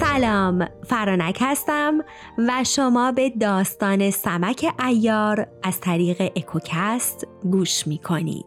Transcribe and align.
سلام 0.00 0.68
فرانک 0.86 1.38
هستم 1.40 2.04
و 2.38 2.64
شما 2.66 3.12
به 3.12 3.30
داستان 3.30 4.10
سمک 4.10 4.74
ایار 4.86 5.46
از 5.62 5.80
طریق 5.80 6.32
اکوکست 6.36 7.26
گوش 7.42 7.86
می 7.86 7.98
کنید 7.98 8.44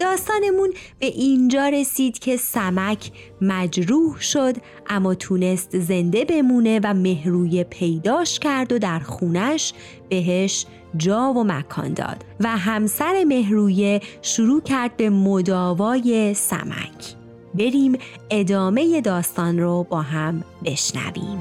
داستانمون 0.00 0.72
به 0.98 1.06
اینجا 1.06 1.68
رسید 1.68 2.18
که 2.18 2.36
سمک 2.36 3.12
مجروح 3.40 4.20
شد 4.20 4.56
اما 4.86 5.14
تونست 5.14 5.78
زنده 5.78 6.24
بمونه 6.24 6.80
و 6.84 6.94
مهروی 6.94 7.64
پیداش 7.64 8.38
کرد 8.38 8.72
و 8.72 8.78
در 8.78 8.98
خونش 8.98 9.72
بهش 10.08 10.66
جا 10.96 11.32
و 11.32 11.44
مکان 11.44 11.94
داد 11.94 12.24
و 12.40 12.48
همسر 12.56 13.24
مهرویه 13.24 14.00
شروع 14.22 14.62
کرد 14.62 14.96
به 14.96 15.10
مداوای 15.10 16.34
سمک. 16.34 17.17
بریم 17.54 17.98
ادامه 18.30 19.00
داستان 19.00 19.58
رو 19.58 19.86
با 19.90 20.02
هم 20.02 20.44
بشنویم. 20.64 21.38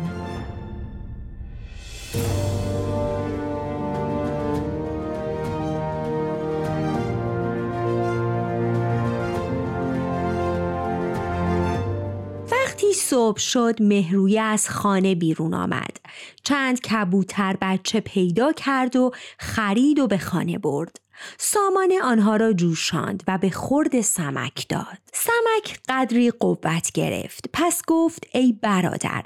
وقتی 12.51 12.93
صبح 12.93 13.39
شد 13.39 13.81
مهرویه 13.81 14.41
از 14.41 14.69
خانه 14.69 15.15
بیرون 15.15 15.53
آمد. 15.53 15.97
چند 16.43 16.81
کبوتر 16.81 17.57
بچه 17.61 17.99
پیدا 17.99 18.51
کرد 18.51 18.95
و 18.95 19.11
خرید 19.39 19.99
و 19.99 20.07
به 20.07 20.17
خانه 20.17 20.57
برد. 20.57 21.06
سامان 21.37 21.93
آنها 22.03 22.35
را 22.35 22.53
جوشاند 22.53 23.23
و 23.27 23.37
به 23.37 23.49
خورد 23.49 24.01
سمک 24.01 24.69
داد. 24.69 24.97
سمک 25.13 25.79
قدری 25.89 26.31
قوت 26.31 26.91
گرفت. 26.91 27.45
پس 27.53 27.81
گفت 27.87 28.23
ای 28.33 28.53
برادر 28.61 29.25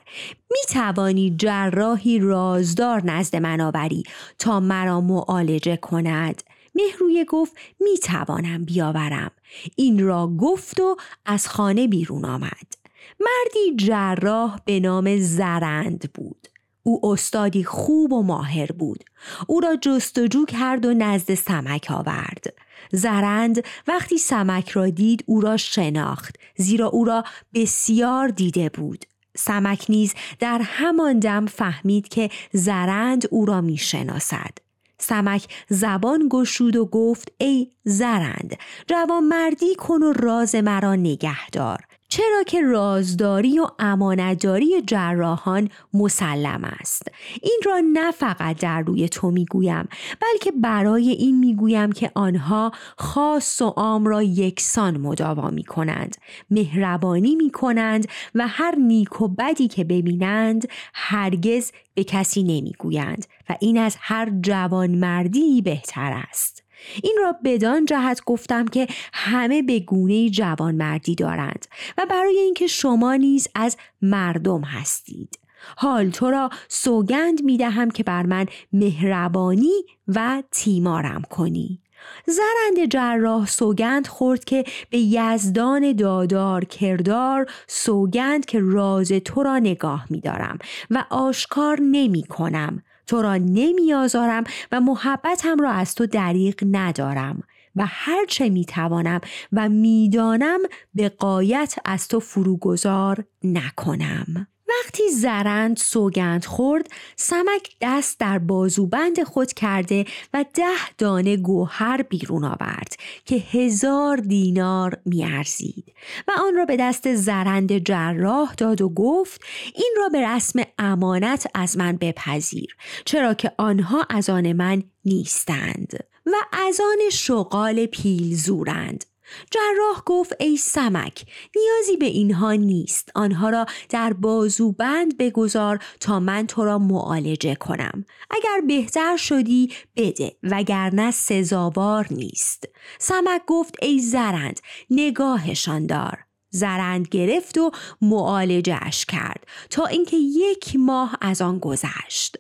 می 0.52 0.60
توانی 0.70 1.36
جراحی 1.38 2.20
رازدار 2.20 3.06
نزد 3.06 3.36
من 3.36 3.62
آوری 3.62 4.04
تا 4.40 4.60
مرا 4.60 5.02
معالجه 5.02 5.78
کند. 5.78 6.44
مهروی 6.76 7.26
گفت 7.30 7.56
می 7.80 7.98
توانم 7.98 8.66
بیاورم. 8.66 9.32
این 9.76 10.06
را 10.06 10.28
گفت 10.28 10.80
و 10.80 10.98
از 11.26 11.48
خانه 11.48 11.88
بیرون 11.88 12.26
آمد. 12.26 12.74
مردی 13.20 13.76
جراح 13.76 14.60
به 14.66 14.80
نام 14.80 15.18
زرند 15.20 16.10
بود. 16.14 16.48
او 16.84 17.12
استادی 17.12 17.64
خوب 17.64 18.14
و 18.14 18.24
ماهر 18.24 18.72
بود. 18.72 19.04
او 19.48 19.60
را 19.60 19.76
جستجو 19.76 20.46
کرد 20.46 20.86
و 20.86 20.94
نزد 20.94 21.34
سمک 21.34 21.88
آورد. 21.92 22.54
زرند 22.92 23.64
وقتی 23.88 24.18
سمک 24.18 24.70
را 24.70 24.90
دید 24.90 25.24
او 25.28 25.42
را 25.42 25.58
شناخت 25.58 26.36
زیرا 26.58 26.88
او 26.88 27.06
را 27.06 27.24
بسیار 27.54 28.28
دیده 28.28 28.70
بود. 28.70 29.06
سمک 29.38 29.86
نیز 29.90 30.14
در 30.40 30.62
همان 30.64 31.20
دم 31.20 31.46
فهمید 31.46 32.08
که 32.08 32.30
زرند 32.54 33.28
او 33.32 33.46
را 33.46 33.62
می 33.62 33.78
شناسد. 33.78 34.58
سمک 35.00 35.48
زبان 35.70 36.28
گشود 36.32 36.76
و 36.76 36.86
گفت 36.86 37.32
ای 37.38 37.72
زرند 37.84 38.58
جوان 38.88 39.24
مردی 39.24 39.76
کن 39.76 40.04
و 40.04 40.14
راز 40.14 40.56
مرا 40.56 40.96
نگهدار. 40.96 41.91
چرا 42.14 42.44
که 42.44 42.62
رازداری 42.62 43.60
و 43.60 43.68
امانتداری 43.80 44.82
جراحان 44.82 45.70
مسلم 45.94 46.64
است. 46.80 47.04
این 47.42 47.60
را 47.66 47.82
نه 47.94 48.12
فقط 48.12 48.60
در 48.60 48.82
روی 48.82 49.10
تو 49.10 49.32
می‌گویم 49.32 49.88
بلکه 50.22 50.52
برای 50.52 51.10
این 51.10 51.40
می‌گویم 51.40 51.92
که 51.92 52.12
آنها 52.16 52.72
خاص 52.98 53.62
و 53.62 53.66
عام 53.66 54.06
را 54.06 54.24
یکسان 54.24 54.98
مداوا 54.98 55.50
می 55.50 55.64
کنند 55.64 56.18
مهربانی 56.50 57.36
می 57.36 57.52
کنند 57.52 58.08
و 58.36 58.48
هر 58.48 58.76
نیک 58.76 59.22
و 59.22 59.28
بدی 59.28 59.68
که 59.68 59.84
ببینند 59.84 60.68
هرگز 60.94 61.72
به 61.94 62.04
کسی 62.04 62.44
نمی‌گویند 62.44 63.26
و 63.50 63.56
این 63.60 63.78
از 63.78 63.96
هر 64.00 64.32
جوان 64.42 64.90
مردی 64.90 65.62
بهتر 65.62 66.24
است. 66.30 66.64
این 67.04 67.18
را 67.22 67.36
بدان 67.44 67.86
جهت 67.86 68.22
گفتم 68.26 68.68
که 68.68 68.88
همه 69.14 69.62
به 69.62 69.80
گونه 69.80 70.30
جوانمردی 70.30 71.16
دارند 71.16 71.66
و 71.98 72.06
برای 72.10 72.38
اینکه 72.38 72.68
شما 72.68 73.16
نیز 73.16 73.48
از 73.56 73.78
مردم 74.02 74.62
هستید. 74.62 75.40
حال 75.78 76.10
تو 76.10 76.30
را 76.32 76.50
سوگند 76.68 77.44
می 77.44 77.58
دهم 77.58 77.92
که 77.92 78.04
بر 78.04 78.26
من 78.26 78.46
مهربانی 78.74 79.84
و 80.08 80.44
تیمارم 80.52 81.22
کنی. 81.30 81.82
زرند 82.26 82.90
جراح 82.90 83.48
سوگند 83.48 84.08
خورد 84.08 84.44
که 84.44 84.64
به 84.90 84.98
یزدان 84.98 85.94
دادار 85.94 86.66
کردار 86.66 87.46
سوگند 87.68 88.46
که 88.46 88.60
راز 88.62 89.12
تو 89.12 89.44
را 89.44 89.60
نگاه 89.60 90.06
می 90.10 90.22
دارم 90.22 90.58
و 90.90 91.06
آشکار 91.10 91.80
نمی 91.82 92.24
کنم 92.24 92.84
تو 93.12 93.22
را 93.22 93.38
نمی 93.38 93.94
آزارم 93.94 94.44
و 94.72 94.82
محبتم 94.82 95.60
را 95.60 95.72
از 95.72 95.96
تو 95.96 96.06
دریق 96.06 96.64
ندارم 96.72 97.44
و 97.76 97.84
هرچه 97.88 98.50
می 98.50 98.66
توانم 98.66 99.22
و 99.52 99.70
می‌دانم 99.70 100.60
به 100.94 101.10
قایت 101.10 101.76
از 101.86 102.08
تو 102.08 102.20
فروگذار 102.20 103.26
نکنم. 103.44 104.48
وقتی 104.86 105.10
زرند 105.10 105.78
سوگند 105.78 106.46
خورد 106.46 106.88
سمک 107.16 107.76
دست 107.82 108.20
در 108.20 108.40
بازوبند 108.40 109.24
خود 109.24 109.54
کرده 109.54 110.06
و 110.34 110.46
ده 110.54 110.96
دانه 110.98 111.38
گوهر 111.38 112.02
بیرون 112.02 112.44
آورد 112.44 112.96
که 113.26 113.36
هزار 113.36 114.18
دینار 114.18 114.98
میارزید 115.06 115.94
و 116.28 116.32
آن 116.48 116.56
را 116.56 116.66
به 116.66 116.78
دست 116.78 117.16
زرند 117.16 117.78
جراح 117.78 118.54
داد 118.54 118.82
و 118.82 118.90
گفت 118.90 119.42
این 119.76 119.94
را 119.98 120.10
به 120.10 120.28
رسم 120.28 120.64
امانت 120.78 121.48
از 121.56 121.78
من 121.78 121.98
بپذیر 121.98 122.76
چرا 123.06 123.34
که 123.34 123.52
آنها 123.58 124.06
از 124.10 124.30
آن 124.30 124.54
من 124.54 124.84
نیستند 125.06 125.94
و 126.26 126.32
از 126.54 126.82
آن 126.82 127.10
شغال 127.10 127.86
پیل 127.86 128.36
زورند 128.36 129.06
جراح 129.52 130.02
گفت 130.06 130.34
ای 130.40 130.58
سمک 130.58 131.26
نیازی 131.56 131.98
به 131.98 132.06
اینها 132.06 132.54
نیست. 132.54 133.12
آنها 133.16 133.50
را 133.50 133.66
در 133.90 134.14
بازوبند 134.14 135.18
بگذار 135.18 135.80
تا 136.00 136.20
من 136.20 136.48
تو 136.48 136.66
را 136.66 136.80
معالجه 136.80 137.56
کنم. 137.56 138.06
اگر 138.30 138.62
بهتر 138.68 139.18
شدی 139.18 139.74
بده 139.96 140.38
وگرنه 140.44 141.12
سزاوار 141.12 142.08
نیست. 142.12 142.66
سمک 143.00 143.42
گفت 143.48 143.76
ای 143.82 144.00
زرند 144.00 144.60
نگاهشان 144.90 145.86
دار. 145.86 146.26
زرند 146.50 147.08
گرفت 147.08 147.58
و 147.58 147.72
معالجهش 148.02 149.06
کرد 149.06 149.48
تا 149.70 149.86
اینکه 149.86 150.18
یک 150.18 150.76
ماه 150.76 151.18
از 151.22 151.42
آن 151.42 151.60
گذشت. 151.60 152.38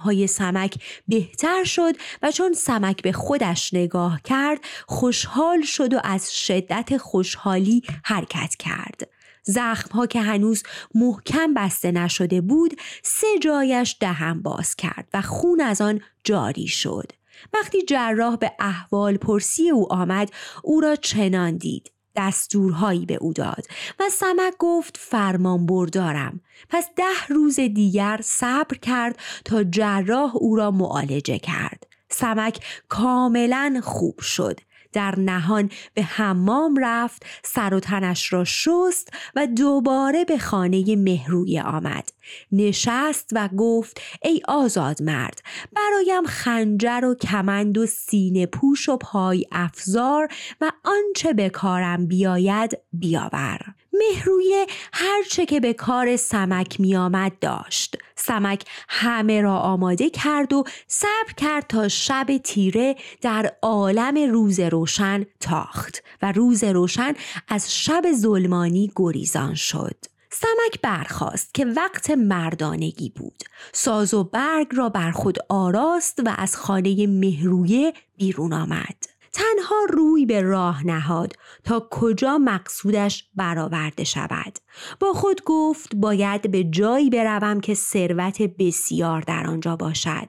های 0.00 0.26
سمک 0.26 0.74
بهتر 1.08 1.64
شد 1.64 1.96
و 2.22 2.32
چون 2.32 2.52
سمک 2.52 3.02
به 3.02 3.12
خودش 3.12 3.74
نگاه 3.74 4.20
کرد 4.22 4.58
خوشحال 4.86 5.62
شد 5.62 5.94
و 5.94 6.00
از 6.04 6.38
شدت 6.38 6.96
خوشحالی 6.96 7.82
حرکت 8.04 8.54
کرد. 8.58 9.08
زخم 9.42 9.90
ها 9.90 10.06
که 10.06 10.20
هنوز 10.20 10.62
محکم 10.94 11.54
بسته 11.54 11.92
نشده 11.92 12.40
بود 12.40 12.80
سه 13.02 13.26
جایش 13.42 13.96
دهم 14.00 14.42
باز 14.42 14.76
کرد 14.76 15.08
و 15.14 15.22
خون 15.22 15.60
از 15.60 15.80
آن 15.80 16.00
جاری 16.24 16.66
شد. 16.68 17.12
وقتی 17.54 17.82
جراح 17.82 18.36
به 18.36 18.52
احوال 18.58 19.16
پرسی 19.16 19.70
او 19.70 19.92
آمد 19.92 20.30
او 20.62 20.80
را 20.80 20.96
چنان 20.96 21.56
دید. 21.56 21.95
دستورهایی 22.16 23.06
به 23.06 23.14
او 23.14 23.32
داد 23.32 23.66
و 24.00 24.08
سمک 24.10 24.54
گفت 24.58 24.96
فرمان 24.96 25.66
بردارم. 25.66 26.40
پس 26.68 26.88
ده 26.96 27.26
روز 27.28 27.60
دیگر 27.60 28.20
صبر 28.24 28.76
کرد 28.76 29.18
تا 29.44 29.64
جراح 29.64 30.32
او 30.36 30.56
را 30.56 30.70
معالجه 30.70 31.38
کرد. 31.38 31.86
سمک 32.08 32.64
کاملا 32.88 33.80
خوب 33.84 34.20
شد. 34.20 34.60
در 34.92 35.18
نهان 35.18 35.70
به 35.94 36.02
حمام 36.02 36.76
رفت 36.80 37.26
سر 37.44 37.74
و 37.74 37.80
تنش 37.80 38.32
را 38.32 38.44
شست 38.44 39.08
و 39.34 39.46
دوباره 39.46 40.24
به 40.24 40.38
خانه 40.38 40.96
مهروی 40.96 41.60
آمد. 41.60 42.10
نشست 42.52 43.30
و 43.32 43.48
گفت 43.48 44.00
ای 44.22 44.40
آزاد 44.48 45.02
مرد 45.02 45.42
برایم 45.72 46.26
خنجر 46.26 47.00
و 47.04 47.14
کمند 47.14 47.78
و 47.78 47.86
سینه 47.86 48.46
پوش 48.46 48.88
و 48.88 48.96
پای 48.96 49.46
افزار 49.52 50.28
و 50.60 50.72
آنچه 50.84 51.32
به 51.32 51.48
کارم 51.48 52.06
بیاید 52.06 52.78
بیاور. 52.92 53.60
مهرویه 53.92 54.66
هرچه 54.92 55.46
که 55.46 55.60
به 55.60 55.72
کار 55.72 56.16
سمک 56.16 56.80
میآمد 56.80 57.38
داشت. 57.40 57.96
سمک 58.16 58.64
همه 58.88 59.40
را 59.40 59.58
آماده 59.58 60.10
کرد 60.10 60.52
و 60.52 60.64
صبر 60.86 61.32
کرد 61.36 61.66
تا 61.66 61.88
شب 61.88 62.26
تیره 62.44 62.96
در 63.20 63.52
عالم 63.62 64.30
روز 64.30 64.60
روشن 64.60 65.26
تاخت 65.40 66.02
و 66.22 66.32
روز 66.32 66.64
روشن 66.64 67.14
از 67.48 67.74
شب 67.74 68.12
ظلمانی 68.12 68.92
گریزان 68.96 69.54
شد. 69.54 70.15
سمک 70.40 70.80
برخاست 70.82 71.54
که 71.54 71.64
وقت 71.64 72.10
مردانگی 72.10 73.10
بود. 73.10 73.42
ساز 73.72 74.14
و 74.14 74.24
برگ 74.24 74.66
را 74.76 74.88
بر 74.88 75.10
خود 75.10 75.38
آراست 75.48 76.20
و 76.26 76.34
از 76.38 76.56
خانه 76.56 77.06
مهرویه 77.06 77.92
بیرون 78.16 78.52
آمد. 78.52 78.96
تنها 79.32 79.76
روی 79.88 80.26
به 80.26 80.42
راه 80.42 80.86
نهاد 80.86 81.32
تا 81.64 81.88
کجا 81.90 82.38
مقصودش 82.38 83.24
برآورده 83.34 84.04
شود. 84.04 84.58
با 85.00 85.12
خود 85.12 85.44
گفت 85.44 85.94
باید 85.96 86.50
به 86.50 86.64
جایی 86.64 87.10
بروم 87.10 87.60
که 87.60 87.74
ثروت 87.74 88.42
بسیار 88.42 89.20
در 89.20 89.46
آنجا 89.46 89.76
باشد. 89.76 90.28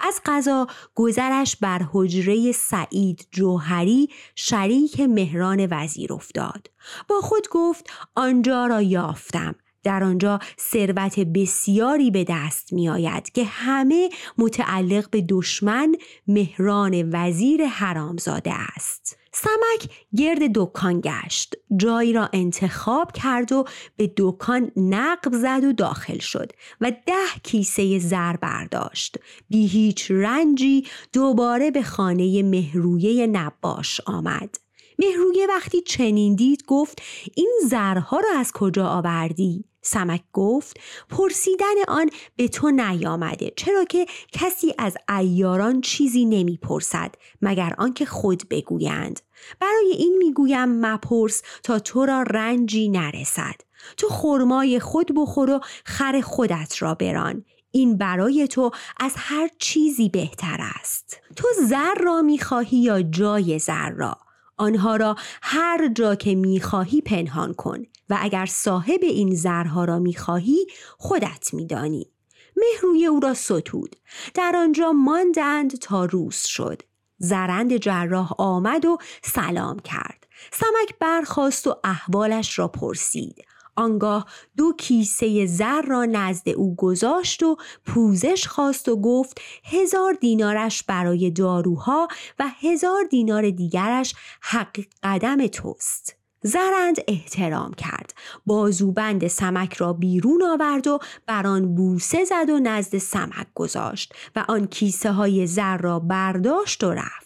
از 0.00 0.20
قضا 0.24 0.66
گذرش 0.94 1.56
بر 1.56 1.86
حجره 1.92 2.52
سعید 2.52 3.28
جوهری 3.30 4.08
شریک 4.34 5.00
مهران 5.00 5.68
وزیر 5.70 6.12
افتاد 6.12 6.70
با 7.08 7.20
خود 7.20 7.48
گفت 7.50 7.90
آنجا 8.14 8.66
را 8.66 8.82
یافتم 8.82 9.54
در 9.86 10.04
آنجا 10.04 10.38
ثروت 10.60 11.20
بسیاری 11.20 12.10
به 12.10 12.24
دست 12.28 12.72
می 12.72 12.88
آید 12.88 13.32
که 13.32 13.44
همه 13.44 14.10
متعلق 14.38 15.10
به 15.10 15.24
دشمن 15.28 15.94
مهران 16.26 17.10
وزیر 17.12 17.64
حرامزاده 17.64 18.52
است. 18.54 19.18
سمک 19.36 19.90
گرد 20.16 20.38
دکان 20.54 21.00
گشت. 21.00 21.54
جایی 21.76 22.12
را 22.12 22.28
انتخاب 22.32 23.12
کرد 23.12 23.52
و 23.52 23.64
به 23.96 24.12
دکان 24.16 24.70
نقب 24.76 25.32
زد 25.32 25.64
و 25.64 25.72
داخل 25.72 26.18
شد 26.18 26.52
و 26.80 26.90
ده 27.06 27.40
کیسه 27.42 27.98
زر 27.98 28.36
برداشت. 28.36 29.18
بی 29.48 29.66
هیچ 29.66 30.10
رنجی 30.10 30.86
دوباره 31.12 31.70
به 31.70 31.82
خانه 31.82 32.42
مهرویه 32.42 33.26
نباش 33.26 34.00
آمد. 34.06 34.56
مهرویه 34.98 35.46
وقتی 35.46 35.80
چنین 35.80 36.34
دید 36.34 36.64
گفت 36.66 37.02
این 37.34 37.52
زرها 37.68 38.20
را 38.20 38.38
از 38.38 38.52
کجا 38.52 38.86
آوردی؟ 38.86 39.64
سمک 39.86 40.22
گفت 40.32 40.80
پرسیدن 41.10 41.84
آن 41.88 42.10
به 42.36 42.48
تو 42.48 42.70
نیامده 42.70 43.52
چرا 43.56 43.84
که 43.84 44.06
کسی 44.32 44.74
از 44.78 44.96
ایاران 45.18 45.80
چیزی 45.80 46.24
نمی‌پرسد 46.24 47.14
مگر 47.42 47.74
آنکه 47.78 48.04
خود 48.06 48.42
بگویند. 48.50 49.20
برای 49.60 49.92
این 49.98 50.16
می‌گویم 50.18 50.86
مپرس 50.86 51.42
تا 51.62 51.78
تو 51.78 52.06
را 52.06 52.22
رنجی 52.22 52.88
نرسد. 52.88 53.54
تو 53.96 54.08
خرمای 54.08 54.80
خود 54.80 55.12
بخور 55.16 55.50
و 55.50 55.60
خر 55.84 56.20
خودت 56.20 56.82
را 56.82 56.94
بران. 56.94 57.44
این 57.70 57.98
برای 57.98 58.48
تو 58.48 58.70
از 59.00 59.12
هر 59.16 59.48
چیزی 59.58 60.08
بهتر 60.08 60.56
است. 60.80 61.20
تو 61.36 61.48
زر 61.68 61.94
را 62.04 62.22
می‌خواهی 62.22 62.78
یا 62.78 63.02
جای 63.02 63.58
زر 63.58 63.90
را؟ 63.90 64.25
آنها 64.56 64.96
را 64.96 65.16
هر 65.42 65.88
جا 65.88 66.14
که 66.14 66.34
می‌خواهی 66.34 67.00
پنهان 67.00 67.54
کن 67.54 67.82
و 68.10 68.18
اگر 68.20 68.46
صاحب 68.46 69.00
این 69.02 69.34
زرها 69.34 69.84
را 69.84 69.98
می‌خواهی 69.98 70.66
خودت 70.98 71.54
میدانی. 71.54 72.10
مهروی 72.56 73.06
او 73.06 73.20
را 73.20 73.34
ستود. 73.34 73.96
در 74.34 74.52
آنجا 74.56 74.92
ماندند 74.92 75.78
تا 75.78 76.04
روز 76.04 76.36
شد. 76.36 76.82
زرند 77.18 77.76
جراح 77.76 78.32
آمد 78.38 78.84
و 78.84 78.98
سلام 79.22 79.78
کرد. 79.78 80.26
سمک 80.52 80.98
برخاست 81.00 81.66
و 81.66 81.76
احوالش 81.84 82.58
را 82.58 82.68
پرسید. 82.68 83.44
آنگاه 83.76 84.26
دو 84.56 84.72
کیسه 84.72 85.46
زر 85.46 85.82
را 85.82 86.04
نزد 86.04 86.48
او 86.48 86.76
گذاشت 86.76 87.42
و 87.42 87.56
پوزش 87.86 88.46
خواست 88.46 88.88
و 88.88 89.00
گفت 89.00 89.40
هزار 89.64 90.12
دینارش 90.12 90.82
برای 90.82 91.30
داروها 91.30 92.08
و 92.38 92.48
هزار 92.60 93.04
دینار 93.10 93.50
دیگرش 93.50 94.14
حق 94.40 94.80
قدم 95.02 95.46
توست. 95.46 96.16
زرند 96.42 96.96
احترام 97.08 97.74
کرد 97.74 98.14
بازوبند 98.46 99.26
سمک 99.26 99.74
را 99.74 99.92
بیرون 99.92 100.42
آورد 100.42 100.86
و 100.86 100.98
بر 101.26 101.46
آن 101.46 101.74
بوسه 101.74 102.24
زد 102.24 102.50
و 102.50 102.58
نزد 102.58 102.98
سمک 102.98 103.46
گذاشت 103.54 104.14
و 104.36 104.44
آن 104.48 104.66
کیسه 104.66 105.12
های 105.12 105.46
زر 105.46 105.76
را 105.76 105.98
برداشت 105.98 106.84
و 106.84 106.92
رفت 106.92 107.25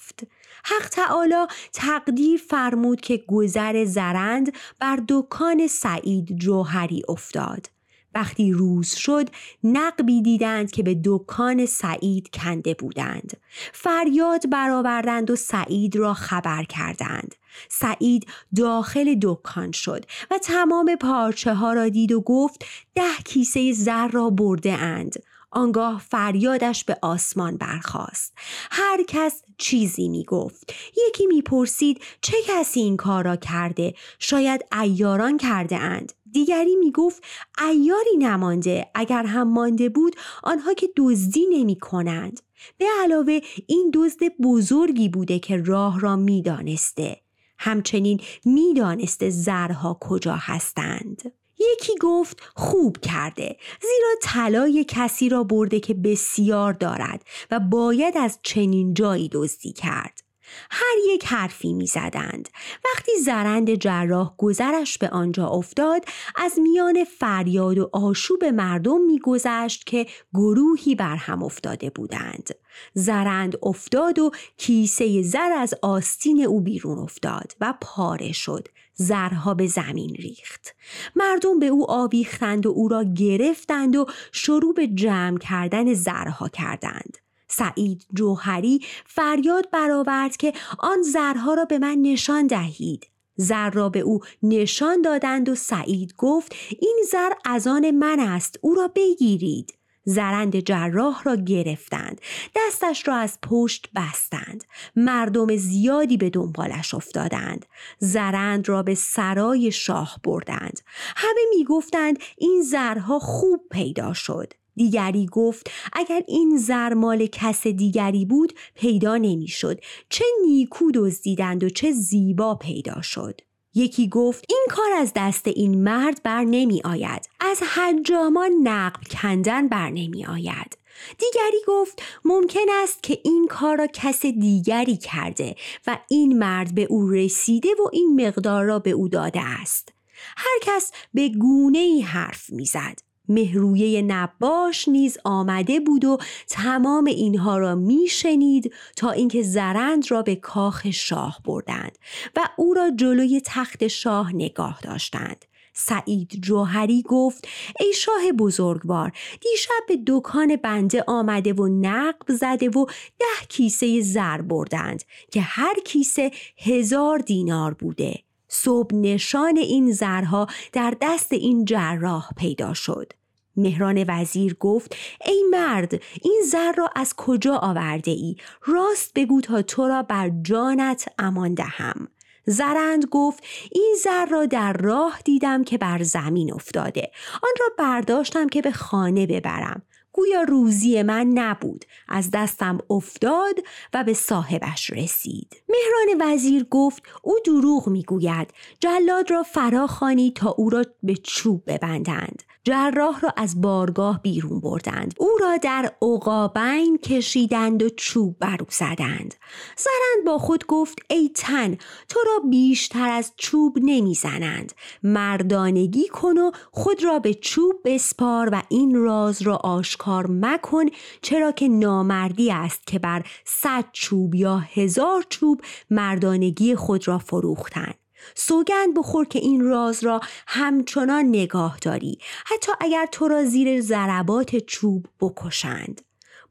حق 0.65 0.89
تعالی 0.89 1.47
تقدیر 1.73 2.41
فرمود 2.49 3.01
که 3.01 3.25
گذر 3.29 3.85
زرند 3.85 4.53
بر 4.79 4.99
دکان 5.09 5.67
سعید 5.67 6.37
جوهری 6.37 7.03
افتاد. 7.09 7.67
وقتی 8.15 8.53
روز 8.53 8.95
شد 8.95 9.29
نقبی 9.65 10.23
دیدند 10.23 10.71
که 10.71 10.83
به 10.83 11.01
دکان 11.05 11.67
سعید 11.67 12.29
کنده 12.35 12.75
بودند. 12.75 13.37
فریاد 13.73 14.51
برآوردند 14.51 15.31
و 15.31 15.37
سعید 15.37 15.97
را 15.97 16.15
خبر 16.15 16.65
کردند. 16.65 17.35
سعید 17.69 18.27
داخل 18.57 19.15
دکان 19.23 19.73
شد 19.73 20.05
و 20.31 20.39
تمام 20.39 20.97
پارچه 20.97 21.55
ها 21.55 21.73
را 21.73 21.89
دید 21.89 22.13
و 22.13 22.21
گفت 22.21 22.65
ده 22.95 23.17
کیسه 23.25 23.73
زر 23.73 24.09
را 24.09 24.31
برده 24.31 24.73
اند. 24.73 25.15
آنگاه 25.51 26.03
فریادش 26.09 26.85
به 26.85 26.99
آسمان 27.03 27.57
برخاست. 27.57 28.33
هر 28.71 29.03
کس 29.09 29.43
چیزی 29.59 30.09
می 30.09 30.25
گفت 30.25 30.75
یکی 31.09 31.27
می 31.27 31.43
پرسید 31.43 32.01
چه 32.21 32.37
کسی 32.47 32.81
این 32.81 32.97
کار 32.97 33.25
را 33.25 33.37
کرده؟ 33.37 33.95
شاید 34.19 34.65
ایاران 34.81 35.37
کرده 35.37 35.77
اند. 35.77 36.13
دیگری 36.33 36.77
می 36.77 36.93
گفت 36.93 37.25
ایاری 37.59 38.17
نمانده. 38.19 38.91
اگر 38.95 39.25
هم 39.25 39.49
مانده 39.53 39.89
بود 39.89 40.17
آنها 40.43 40.75
که 40.75 40.89
دزدی 40.97 41.47
نمی 41.51 41.77
کنند 41.79 42.41
به 42.79 42.87
علاوه 43.03 43.41
این 43.67 43.91
دزد 43.95 44.21
بزرگی 44.43 45.09
بوده 45.09 45.39
که 45.39 45.57
راه 45.57 46.01
را 46.01 46.17
می 46.17 46.43
دانسته. 46.43 47.21
همچنین 47.59 48.21
می‌دانسته 48.45 49.31
زرها 49.31 49.99
کجا 50.01 50.35
هستند. 50.35 51.33
یکی 51.61 51.93
گفت 52.01 52.43
خوب 52.55 52.97
کرده 52.99 53.57
زیرا 53.81 54.11
طلای 54.23 54.85
کسی 54.89 55.29
را 55.29 55.45
برده 55.45 55.81
که 55.81 55.95
بسیار 55.95 56.73
دارد 56.73 57.25
و 57.51 57.61
باید 57.61 58.17
از 58.17 58.39
چنین 58.43 58.95
جایی 58.95 59.29
دزدی 59.33 59.73
کرد. 59.73 60.30
هر 60.71 60.97
یک 61.15 61.25
حرفی 61.25 61.73
می 61.73 61.87
زدند. 61.87 62.49
وقتی 62.85 63.13
زرند 63.25 63.75
جراح 63.75 64.35
گذرش 64.39 64.99
به 64.99 65.09
آنجا 65.09 65.47
افتاد 65.47 66.05
از 66.37 66.59
میان 66.59 67.05
فریاد 67.05 67.79
و 67.79 67.91
آشوب 67.93 68.45
مردم 68.45 69.01
میگذشت 69.01 69.87
که 69.87 70.07
گروهی 70.35 70.95
بر 70.95 71.17
هم 71.17 71.43
افتاده 71.43 71.91
بودند. 71.91 72.51
زرند 72.95 73.59
افتاد 73.63 74.19
و 74.19 74.31
کیسه 74.57 75.23
زر 75.23 75.53
از 75.53 75.75
آستین 75.83 76.45
او 76.45 76.61
بیرون 76.61 76.99
افتاد 76.99 77.53
و 77.61 77.75
پاره 77.81 78.33
شد. 78.33 78.69
زرها 78.95 79.55
به 79.55 79.67
زمین 79.67 80.15
ریخت. 80.15 80.75
مردم 81.17 81.59
به 81.59 81.67
او 81.67 81.91
آویختند 81.91 82.67
و 82.67 82.71
او 82.71 82.89
را 82.89 83.05
گرفتند 83.05 83.97
و 83.97 84.07
شروع 84.33 84.75
به 84.75 84.87
جمع 84.87 85.39
کردن 85.39 85.95
زرها 85.95 86.49
کردند. 86.49 87.19
سعید 87.61 88.07
جوهری 88.15 88.81
فریاد 89.07 89.71
برآورد 89.71 90.37
که 90.37 90.53
آن 90.79 91.03
زرها 91.03 91.55
را 91.55 91.65
به 91.65 91.79
من 91.79 91.99
نشان 92.03 92.47
دهید. 92.47 93.07
زر 93.37 93.71
را 93.71 93.89
به 93.89 94.01
او 94.01 94.21
نشان 94.43 95.03
دادند 95.03 95.49
و 95.49 95.55
سعید 95.55 96.15
گفت 96.19 96.55
این 96.81 97.05
زر 97.13 97.31
از 97.45 97.67
آن 97.67 97.91
من 97.91 98.21
است 98.21 98.59
او 98.61 98.75
را 98.75 98.89
بگیرید. 98.89 99.75
زرند 100.05 100.61
جراح 100.61 101.23
را 101.23 101.37
گرفتند 101.37 102.21
دستش 102.57 103.09
را 103.09 103.17
از 103.17 103.39
پشت 103.43 103.89
بستند 103.97 104.65
مردم 104.97 105.57
زیادی 105.57 106.17
به 106.17 106.31
دنبالش 106.31 106.95
افتادند. 106.95 107.67
زرند 107.99 108.69
را 108.69 108.83
به 108.83 108.95
سرای 108.95 109.73
شاه 109.73 110.21
بردند. 110.25 110.81
همه 111.17 111.41
می‌گفتند 111.57 112.19
این 112.39 112.63
زرها 112.63 113.19
خوب 113.19 113.61
پیدا 113.71 114.13
شد. 114.13 114.53
دیگری 114.77 115.27
گفت 115.27 115.71
اگر 115.93 116.23
این 116.29 116.57
زر 116.57 116.95
مال 116.95 117.27
کس 117.27 117.67
دیگری 117.67 118.25
بود 118.25 118.53
پیدا 118.75 119.17
نمی‌شد. 119.17 119.81
چه 120.09 120.25
نیکو 120.47 120.91
دزدیدند 120.95 121.65
و 121.65 121.69
چه 121.69 121.93
زیبا 121.93 122.55
پیدا 122.55 123.03
شد. 123.03 123.41
یکی 123.75 124.09
گفت 124.09 124.45
این 124.49 124.67
کار 124.71 124.93
از 124.93 125.13
دست 125.17 125.49
این 125.49 125.83
مرد 125.85 126.23
بر 126.23 126.45
نمی 126.45 126.83
آید. 126.85 127.29
از 127.41 127.63
حجامان 127.63 128.51
نقب 128.63 129.01
کندن 129.11 129.69
بر 129.69 129.91
نمی 129.91 130.27
آید. 130.27 130.79
دیگری 131.19 131.61
گفت 131.69 132.03
ممکن 132.25 132.67
است 132.83 133.03
که 133.03 133.19
این 133.25 133.47
کار 133.51 133.77
را 133.77 133.87
کس 133.87 134.27
دیگری 134.27 134.97
کرده 134.97 135.57
و 135.87 135.99
این 136.09 136.39
مرد 136.39 136.75
به 136.75 136.85
او 136.85 137.09
رسیده 137.09 137.69
و 137.69 137.89
این 137.93 138.27
مقدار 138.27 138.65
را 138.65 138.79
به 138.79 138.91
او 138.91 139.09
داده 139.09 139.41
است. 139.43 139.93
هر 140.37 140.59
کس 140.63 140.93
به 141.15 141.29
گونه 141.29 141.79
ای 141.79 142.01
حرف 142.01 142.51
می‌زد. 142.51 143.10
مهرویه 143.31 144.03
نباش 144.03 144.89
نیز 144.89 145.19
آمده 145.25 145.81
بود 145.81 146.05
و 146.05 146.19
تمام 146.49 147.05
اینها 147.05 147.59
را 147.59 147.75
میشنید 147.75 148.73
تا 148.97 149.11
اینکه 149.11 149.43
زرند 149.43 150.11
را 150.11 150.23
به 150.23 150.37
کاخ 150.37 150.91
شاه 150.91 151.41
بردند 151.45 151.99
و 152.37 152.41
او 152.57 152.75
را 152.75 152.91
جلوی 152.91 153.43
تخت 153.45 153.87
شاه 153.87 154.35
نگاه 154.35 154.81
داشتند. 154.83 155.45
سعید 155.73 156.41
جوهری 156.43 157.03
گفت 157.03 157.49
ای 157.81 157.93
شاه 157.93 158.33
بزرگوار 158.39 159.13
دیشب 159.41 159.87
به 159.89 159.99
دکان 160.07 160.57
بنده 160.57 161.05
آمده 161.07 161.53
و 161.53 161.69
نقب 161.69 162.33
زده 162.35 162.69
و 162.69 162.87
ده 163.19 163.47
کیسه 163.49 164.01
زر 164.01 164.41
بردند 164.41 165.03
که 165.33 165.41
هر 165.41 165.75
کیسه 165.85 166.31
هزار 166.59 167.19
دینار 167.19 167.75
بوده. 167.75 168.19
صبح 168.49 168.95
نشان 168.95 169.57
این 169.57 169.93
زرها 169.93 170.47
در 170.73 170.95
دست 171.01 171.33
این 171.33 171.65
جراح 171.65 172.31
پیدا 172.37 172.75
شد. 172.75 173.13
مهران 173.57 174.05
وزیر 174.09 174.55
گفت 174.55 174.97
ای 175.27 175.43
مرد 175.51 176.03
این 176.23 176.43
زر 176.47 176.73
را 176.73 176.91
از 176.97 177.15
کجا 177.17 177.57
آورده 177.57 178.11
ای؟ 178.11 178.37
راست 178.67 179.13
بگو 179.15 179.41
تا 179.41 179.63
تو 179.63 179.89
را 179.89 180.03
بر 180.03 180.31
جانت 180.43 181.09
امان 181.19 181.55
دهم. 181.55 182.09
زرند 182.47 183.05
گفت 183.11 183.45
این 183.73 183.97
زر 184.05 184.27
را 184.27 184.47
در 184.47 184.73
راه 184.73 185.21
دیدم 185.25 185.65
که 185.65 185.79
بر 185.79 186.03
زمین 186.03 186.53
افتاده. 186.55 187.11
آن 187.43 187.53
را 187.61 187.67
برداشتم 187.79 188.49
که 188.49 188.63
به 188.63 188.71
خانه 188.71 189.27
ببرم. 189.27 189.83
گویا 190.13 190.43
روزی 190.43 191.03
من 191.03 191.27
نبود. 191.27 191.85
از 192.09 192.31
دستم 192.31 192.79
افتاد 192.91 193.55
و 193.95 194.05
به 194.05 194.15
صاحبش 194.15 194.91
رسید. 194.91 195.63
مهران 195.69 196.33
وزیر 196.33 196.67
گفت 196.71 197.03
او 197.23 197.35
دروغ 197.45 197.89
می‌گوید. 197.89 198.51
جلاد 198.81 199.31
را 199.31 199.43
فرا 199.43 199.89
تا 200.35 200.51
او 200.51 200.71
را 200.71 200.85
به 201.03 201.15
چوب 201.15 201.63
ببندند. 201.67 202.43
جراح 202.71 203.21
را 203.21 203.33
از 203.37 203.61
بارگاه 203.61 204.23
بیرون 204.23 204.61
بردند. 204.61 205.15
او 205.19 205.29
را 205.41 205.57
در 205.57 205.93
عقابین 206.03 206.99
کشیدند 206.99 207.83
و 207.83 207.89
چوب 207.89 208.37
برو 208.39 208.67
زدند. 208.69 209.35
زرند 209.77 210.27
با 210.27 210.39
خود 210.39 210.67
گفت 210.67 210.99
ای 211.09 211.31
تن 211.35 211.77
تو 212.09 212.21
را 212.27 212.49
بیشتر 212.51 213.11
از 213.11 213.33
چوب 213.37 213.79
نمی‌زنند. 213.83 214.73
مردانگی 215.03 216.09
کن 216.09 216.39
و 216.39 216.51
خود 216.73 217.05
را 217.05 217.19
به 217.19 217.35
چوب 217.35 217.75
بسپار 217.85 218.49
و 218.53 218.63
این 218.69 218.95
راز 218.95 219.43
را 219.43 219.57
آشکار 219.57 220.27
مکن 220.31 220.87
چرا 221.23 221.53
که 221.53 221.69
نامردی 221.69 222.51
است 222.51 222.87
که 222.87 222.99
بر 222.99 223.23
صد 223.45 223.85
چوب 223.93 224.35
یا 224.35 224.59
هزار 224.59 225.25
چوب 225.29 225.61
مردانگی 225.91 226.75
خود 226.75 227.09
را 227.09 227.19
فروختند. 227.19 228.00
سوگند 228.35 228.95
بخور 228.95 229.27
که 229.27 229.39
این 229.39 229.65
راز 229.65 230.05
را 230.05 230.21
همچنان 230.47 231.25
نگاه 231.25 231.79
داری. 231.79 232.19
حتی 232.47 232.73
اگر 232.81 233.07
تو 233.13 233.29
را 233.29 233.45
زیر 233.45 233.81
ضربات 233.81 234.57
چوب 234.57 235.07
بکشند. 235.21 236.01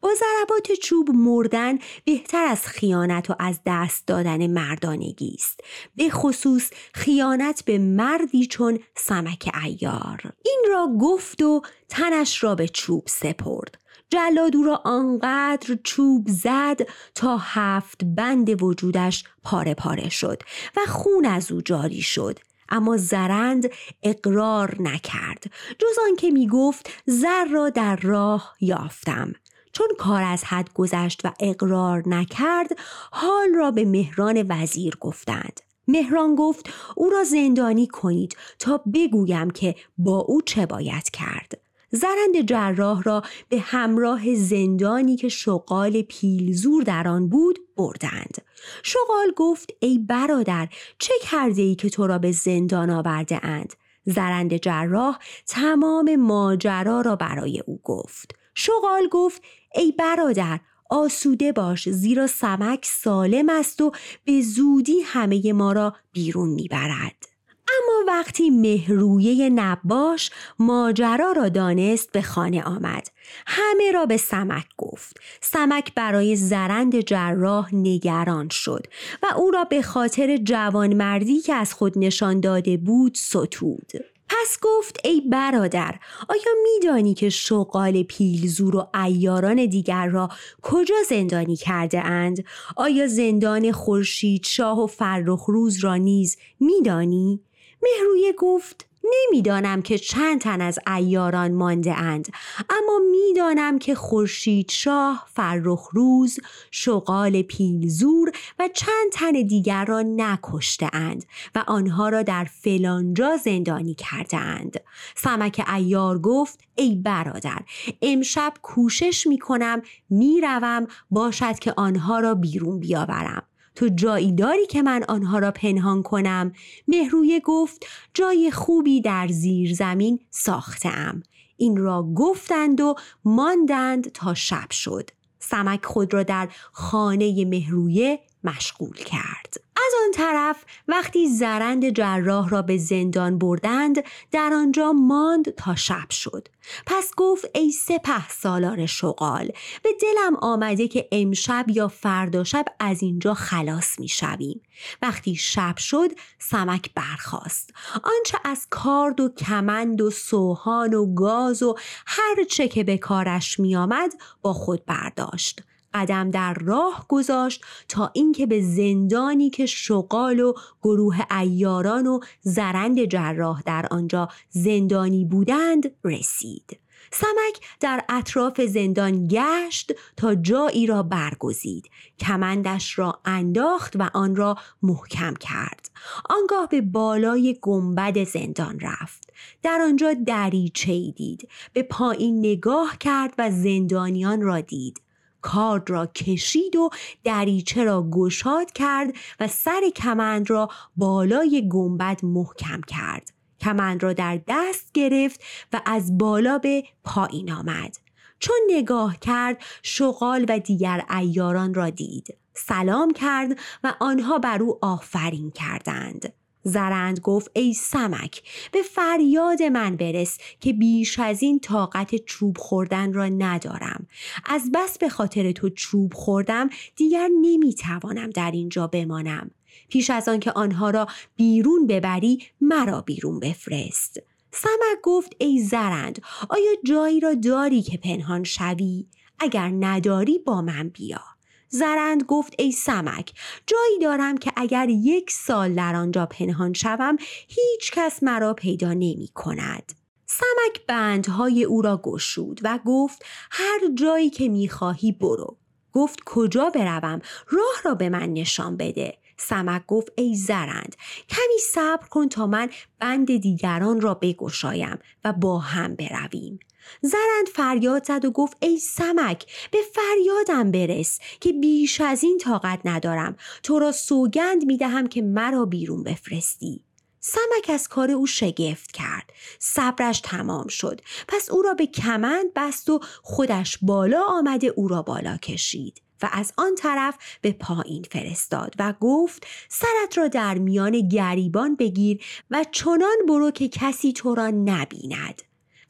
با 0.01 0.09
ضربات 0.19 0.71
چوب 0.71 1.09
مردن 1.09 1.77
بهتر 2.05 2.45
از 2.45 2.67
خیانت 2.67 3.29
و 3.29 3.35
از 3.39 3.59
دست 3.65 4.07
دادن 4.07 4.47
مردانگی 4.47 5.35
است. 5.39 5.59
به 5.95 6.09
خصوص 6.09 6.69
خیانت 6.93 7.65
به 7.65 7.77
مردی 7.77 8.45
چون 8.45 8.79
سمک 8.97 9.51
ایار 9.63 10.21
این 10.45 10.65
را 10.69 10.87
گفت 11.01 11.41
و 11.41 11.61
تنش 11.89 12.43
را 12.43 12.55
به 12.55 12.67
چوب 12.67 13.03
سپرد. 13.07 13.77
جلادو 14.09 14.63
را 14.63 14.81
آنقدر 14.85 15.77
چوب 15.83 16.27
زد 16.29 16.79
تا 17.15 17.37
هفت 17.37 18.01
بند 18.03 18.63
وجودش 18.63 19.23
پاره 19.43 19.73
پاره 19.73 20.09
شد 20.09 20.43
و 20.77 20.79
خون 20.87 21.25
از 21.25 21.51
او 21.51 21.61
جاری 21.61 22.01
شد. 22.01 22.39
اما 22.69 22.97
زرند 22.97 23.69
اقرار 24.03 24.75
نکرد. 24.79 25.43
جز 25.79 25.99
آنکه 26.09 26.31
می 26.31 26.47
گفت 26.47 26.89
زر 27.05 27.45
را 27.45 27.69
در 27.69 27.95
راه 27.95 28.55
یافتم. 28.61 29.33
چون 29.71 29.87
کار 29.97 30.23
از 30.23 30.43
حد 30.43 30.73
گذشت 30.73 31.21
و 31.25 31.31
اقرار 31.39 32.03
نکرد 32.05 32.69
حال 33.11 33.53
را 33.55 33.71
به 33.71 33.85
مهران 33.85 34.45
وزیر 34.49 34.97
گفتند. 34.99 35.61
مهران 35.87 36.35
گفت 36.35 36.69
او 36.95 37.09
را 37.09 37.23
زندانی 37.23 37.87
کنید 37.87 38.37
تا 38.59 38.77
بگویم 38.93 39.49
که 39.49 39.75
با 39.97 40.17
او 40.17 40.41
چه 40.41 40.65
باید 40.65 41.09
کرد. 41.09 41.68
زرند 41.91 42.41
جراح 42.45 43.03
را 43.03 43.23
به 43.49 43.59
همراه 43.59 44.35
زندانی 44.35 45.15
که 45.15 45.29
شغال 45.29 46.01
پیلزور 46.01 46.83
در 46.83 47.07
آن 47.07 47.29
بود 47.29 47.59
بردند. 47.77 48.37
شغال 48.83 49.31
گفت 49.35 49.69
ای 49.79 49.99
برادر 49.99 50.69
چه 50.99 51.13
کرده 51.21 51.61
ای 51.61 51.75
که 51.75 51.89
تو 51.89 52.07
را 52.07 52.17
به 52.17 52.31
زندان 52.31 52.89
آورده 52.89 53.45
اند؟ 53.45 53.73
زرند 54.05 54.57
جراح 54.57 55.17
تمام 55.47 56.15
ماجرا 56.15 57.01
را 57.01 57.15
برای 57.15 57.63
او 57.65 57.79
گفت. 57.83 58.35
شغال 58.55 59.07
گفت 59.11 59.41
ای 59.75 59.91
برادر 59.91 60.59
آسوده 60.89 61.51
باش 61.51 61.89
زیرا 61.89 62.27
سمک 62.27 62.85
سالم 62.85 63.49
است 63.49 63.81
و 63.81 63.91
به 64.25 64.41
زودی 64.41 65.01
همه 65.05 65.53
ما 65.53 65.71
را 65.71 65.95
بیرون 66.11 66.49
می‌برد. 66.49 67.28
اما 67.77 68.03
وقتی 68.07 68.49
مهرویه 68.49 69.49
نباش 69.49 70.31
ماجرا 70.59 71.31
را 71.31 71.49
دانست 71.49 72.11
به 72.11 72.21
خانه 72.21 72.63
آمد 72.63 73.11
همه 73.47 73.91
را 73.91 74.05
به 74.05 74.17
سمک 74.17 74.65
گفت 74.77 75.19
سمک 75.41 75.93
برای 75.95 76.35
زرند 76.35 76.99
جراح 76.99 77.75
نگران 77.75 78.49
شد 78.49 78.87
و 79.23 79.25
او 79.37 79.51
را 79.51 79.63
به 79.63 79.81
خاطر 79.81 80.37
جوانمردی 80.37 81.41
که 81.41 81.53
از 81.53 81.73
خود 81.73 81.93
نشان 81.97 82.39
داده 82.39 82.77
بود 82.77 83.15
ستود 83.15 83.91
پس 84.29 84.57
گفت 84.61 84.99
ای 85.03 85.21
برادر 85.21 85.95
آیا 86.29 86.51
میدانی 86.63 87.13
که 87.13 87.29
شغال 87.29 88.03
پیلزور 88.03 88.75
و 88.75 88.87
ایاران 89.05 89.65
دیگر 89.65 90.07
را 90.07 90.29
کجا 90.61 90.95
زندانی 91.09 91.55
کرده 91.55 92.05
اند؟ 92.05 92.43
آیا 92.75 93.07
زندان 93.07 93.71
خورشید 93.71 94.45
شاه 94.45 94.83
و 94.83 94.87
فرخ 94.87 95.45
روز 95.45 95.83
را 95.83 95.95
نیز 95.95 96.37
میدانی؟ 96.59 97.41
مهرویه 97.81 98.33
گفت 98.33 98.85
نمی‌دانم 99.03 99.81
که 99.81 99.97
چند 99.97 100.41
تن 100.41 100.61
از 100.61 100.79
ایاران 100.95 101.51
مانده 101.53 101.93
اند 101.93 102.27
اما 102.69 102.99
می‌دانم 103.11 103.79
که 103.79 103.95
خورشید 103.95 104.71
شاه 104.71 105.27
فرخ 105.33 105.89
روز 105.93 106.39
شغال 106.71 107.41
پیلزور 107.41 108.31
و 108.59 108.69
چند 108.73 109.11
تن 109.11 109.31
دیگر 109.31 109.85
را 109.85 110.01
نکشته 110.01 110.89
اند 110.93 111.25
و 111.55 111.63
آنها 111.67 112.09
را 112.09 112.23
در 112.23 112.43
فلانجا 112.43 113.37
زندانی 113.37 113.93
کرده 113.93 114.37
اند. 114.37 114.79
سمک 115.15 115.65
ایار 115.73 116.19
گفت 116.19 116.59
ای 116.75 116.95
برادر 116.95 117.59
امشب 118.01 118.53
کوشش 118.61 119.27
می 119.27 119.37
کنم 119.37 119.81
می 120.09 120.41
روم 120.41 120.87
باشد 121.11 121.59
که 121.59 121.73
آنها 121.77 122.19
را 122.19 122.35
بیرون 122.35 122.79
بیاورم. 122.79 123.43
تو 123.79 123.89
جایی 123.89 124.31
داری 124.31 124.65
که 124.65 124.81
من 124.81 125.03
آنها 125.07 125.39
را 125.39 125.51
پنهان 125.51 126.03
کنم؟ 126.03 126.51
مهرویه 126.87 127.39
گفت 127.39 127.85
جای 128.13 128.51
خوبی 128.51 129.01
در 129.01 129.27
زیر 129.27 129.73
زمین 129.73 130.19
ساختم 130.29 131.23
این 131.57 131.77
را 131.77 132.03
گفتند 132.15 132.81
و 132.81 132.95
ماندند 133.25 134.11
تا 134.11 134.33
شب 134.33 134.71
شد. 134.71 135.09
سمک 135.39 135.85
خود 135.85 136.13
را 136.13 136.23
در 136.23 136.49
خانه 136.71 137.45
مهرویه 137.45 138.19
مشغول 138.43 138.95
کرد. 138.95 139.53
از 139.75 139.93
آن 140.05 140.11
طرف 140.11 140.65
وقتی 140.87 141.27
زرند 141.27 141.89
جراح 141.89 142.49
را 142.49 142.61
به 142.61 142.77
زندان 142.77 143.37
بردند 143.37 144.03
در 144.31 144.53
آنجا 144.53 144.93
ماند 144.93 145.49
تا 145.49 145.75
شب 145.75 146.09
شد. 146.09 146.47
پس 146.85 147.11
گفت 147.17 147.45
ای 147.53 147.71
سپه 147.71 148.29
سالار 148.29 148.85
شغال 148.85 149.51
به 149.83 149.89
دلم 150.01 150.35
آمده 150.35 150.87
که 150.87 151.07
امشب 151.11 151.65
یا 151.67 151.87
فردا 151.87 152.43
شب 152.43 152.65
از 152.79 153.03
اینجا 153.03 153.33
خلاص 153.33 153.99
می 153.99 154.07
شویم. 154.07 154.61
وقتی 155.01 155.35
شب 155.35 155.77
شد 155.77 156.09
سمک 156.39 156.93
برخاست. 156.95 157.73
آنچه 157.93 158.37
از 158.43 158.67
کارد 158.69 159.19
و 159.19 159.29
کمند 159.29 160.01
و 160.01 160.11
سوهان 160.11 160.93
و 160.93 161.13
گاز 161.13 161.63
و 161.63 161.75
هر 162.07 162.43
چه 162.43 162.67
که 162.67 162.83
به 162.83 162.97
کارش 162.97 163.59
می 163.59 163.75
آمد 163.75 164.13
با 164.41 164.53
خود 164.53 164.85
برداشت. 164.85 165.61
قدم 165.93 166.31
در 166.31 166.53
راه 166.53 167.05
گذاشت 167.09 167.65
تا 167.87 168.11
اینکه 168.13 168.45
به 168.45 168.61
زندانی 168.61 169.49
که 169.49 169.65
شغال 169.65 170.39
و 170.39 170.53
گروه 170.81 171.17
ایاران 171.31 172.07
و 172.07 172.19
زرند 172.41 173.05
جراح 173.05 173.61
در 173.65 173.85
آنجا 173.91 174.29
زندانی 174.49 175.25
بودند 175.25 175.91
رسید. 176.03 176.79
سمک 177.11 177.59
در 177.79 178.05
اطراف 178.09 178.61
زندان 178.61 179.27
گشت 179.27 179.91
تا 180.17 180.35
جایی 180.35 180.87
را 180.87 181.03
برگزید. 181.03 181.89
کمندش 182.19 182.99
را 182.99 183.19
انداخت 183.25 183.95
و 183.95 184.09
آن 184.13 184.35
را 184.35 184.57
محکم 184.83 185.33
کرد. 185.33 185.89
آنگاه 186.29 186.69
به 186.69 186.81
بالای 186.81 187.57
گنبد 187.61 188.23
زندان 188.23 188.79
رفت. 188.79 189.33
در 189.63 189.81
آنجا 189.81 190.13
دریچه 190.13 191.11
دید. 191.11 191.49
به 191.73 191.83
پایین 191.83 192.39
نگاه 192.39 192.97
کرد 192.97 193.33
و 193.37 193.51
زندانیان 193.51 194.41
را 194.41 194.61
دید. 194.61 195.01
کارد 195.41 195.89
را 195.89 196.05
کشید 196.05 196.75
و 196.75 196.89
دریچه 197.23 197.83
را 197.83 198.07
گشاد 198.11 198.71
کرد 198.71 199.13
و 199.39 199.47
سر 199.47 199.81
کمند 199.95 200.49
را 200.49 200.69
بالای 200.97 201.69
گنبد 201.69 202.25
محکم 202.25 202.81
کرد. 202.81 203.31
کمند 203.59 204.03
را 204.03 204.13
در 204.13 204.41
دست 204.47 204.91
گرفت 204.93 205.41
و 205.73 205.81
از 205.85 206.17
بالا 206.17 206.57
به 206.57 206.83
پایین 207.03 207.51
آمد. 207.51 207.97
چون 208.39 208.57
نگاه 208.69 209.19
کرد 209.19 209.57
شغال 209.83 210.45
و 210.49 210.59
دیگر 210.59 211.05
ایاران 211.17 211.73
را 211.73 211.89
دید. 211.89 212.37
سلام 212.53 213.11
کرد 213.13 213.59
و 213.83 213.93
آنها 213.99 214.39
بر 214.39 214.63
او 214.63 214.79
آفرین 214.81 215.51
کردند. 215.51 216.33
زرند 216.63 217.19
گفت 217.19 217.51
ای 217.53 217.73
سمک 217.73 218.41
به 218.71 218.81
فریاد 218.81 219.63
من 219.63 219.95
برس 219.95 220.37
که 220.59 220.73
بیش 220.73 221.19
از 221.19 221.43
این 221.43 221.59
طاقت 221.59 222.15
چوب 222.15 222.57
خوردن 222.57 223.13
را 223.13 223.25
ندارم 223.25 224.07
از 224.45 224.71
بس 224.73 224.97
به 224.97 225.09
خاطر 225.09 225.51
تو 225.51 225.69
چوب 225.69 226.13
خوردم 226.13 226.69
دیگر 226.95 227.29
نمی‌توانم 227.41 228.29
در 228.29 228.51
اینجا 228.51 228.87
بمانم 228.87 229.51
پیش 229.89 230.09
از 230.09 230.27
آن 230.27 230.39
که 230.39 230.51
آنها 230.51 230.89
را 230.89 231.07
بیرون 231.35 231.87
ببری 231.87 232.43
مرا 232.61 233.01
بیرون 233.01 233.39
بفرست 233.39 234.19
سمک 234.51 235.01
گفت 235.03 235.35
ای 235.37 235.59
زرند 235.59 236.21
آیا 236.49 236.71
جایی 236.85 237.19
را 237.19 237.33
داری 237.33 237.81
که 237.81 237.97
پنهان 237.97 238.43
شوی؟ 238.43 239.05
اگر 239.39 239.71
نداری 239.79 240.39
با 240.39 240.61
من 240.61 240.89
بیا. 240.89 241.21
زرند 241.69 242.23
گفت 242.23 242.53
ای 242.57 242.71
سمک 242.71 243.33
جایی 243.67 243.99
دارم 244.01 244.37
که 244.37 244.51
اگر 244.55 244.89
یک 244.89 245.31
سال 245.31 245.73
در 245.73 245.95
آنجا 245.95 246.25
پنهان 246.25 246.73
شوم 246.73 247.17
هیچ 247.47 247.91
کس 247.91 248.23
مرا 248.23 248.53
پیدا 248.53 248.93
نمی 248.93 249.29
کند. 249.33 249.93
سمک 250.25 250.85
بندهای 250.87 251.63
او 251.63 251.81
را 251.81 252.01
گشود 252.03 252.59
و 252.63 252.79
گفت 252.85 253.25
هر 253.51 253.79
جایی 253.95 254.29
که 254.29 254.49
می‌خواهی 254.49 255.11
برو. 255.11 255.57
گفت 255.93 256.19
کجا 256.25 256.69
بروم 256.69 257.21
راه 257.49 257.81
را 257.85 257.95
به 257.95 258.09
من 258.09 258.33
نشان 258.33 258.77
بده. 258.77 259.17
سمک 259.37 259.85
گفت 259.87 260.11
ای 260.17 260.35
زرند 260.35 260.95
کمی 261.29 261.59
صبر 261.73 262.07
کن 262.07 262.29
تا 262.29 262.47
من 262.47 262.69
بند 262.99 263.37
دیگران 263.37 264.01
را 264.01 264.13
بگشایم 264.13 264.99
و 265.23 265.33
با 265.33 265.59
هم 265.59 265.95
برویم. 265.95 266.59
زرند 267.01 267.47
فریاد 267.53 268.03
زد 268.03 268.25
و 268.25 268.31
گفت 268.31 268.57
ای 268.59 268.77
سمک 268.79 269.45
به 269.71 269.77
فریادم 269.93 270.71
برس 270.71 271.19
که 271.39 271.53
بیش 271.53 272.01
از 272.01 272.23
این 272.23 272.37
طاقت 272.37 272.79
ندارم. 272.85 273.35
تو 273.63 273.79
را 273.79 273.91
سوگند 273.91 274.65
می 274.65 274.77
دهم 274.77 275.07
که 275.07 275.21
مرا 275.21 275.65
بیرون 275.65 276.03
بفرستی. 276.03 276.83
سمک 277.19 277.69
از 277.69 277.87
کار 277.87 278.11
او 278.11 278.25
شگفت 278.25 278.91
کرد. 278.91 279.33
صبرش 279.59 280.21
تمام 280.21 280.67
شد. 280.67 281.01
پس 281.27 281.49
او 281.49 281.61
را 281.61 281.73
به 281.73 281.87
کمند 281.87 282.53
بست 282.55 282.89
و 282.89 282.99
خودش 283.23 283.77
بالا 283.81 284.23
آمده 284.23 284.67
او 284.67 284.87
را 284.87 285.01
بالا 285.01 285.37
کشید 285.37 286.01
و 286.21 286.29
از 286.31 286.53
آن 286.57 286.75
طرف 286.75 287.15
به 287.41 287.51
پایین 287.51 288.05
فرستاد 288.11 288.73
و 288.79 288.93
گفت 288.99 289.47
سرت 289.69 290.17
را 290.17 290.27
در 290.27 290.57
میان 290.57 291.07
گریبان 291.07 291.75
بگیر 291.75 292.23
و 292.51 292.65
چنان 292.71 293.17
برو 293.27 293.51
که 293.51 293.69
کسی 293.69 294.13
تو 294.13 294.35
را 294.35 294.49
نبیند. 294.49 295.41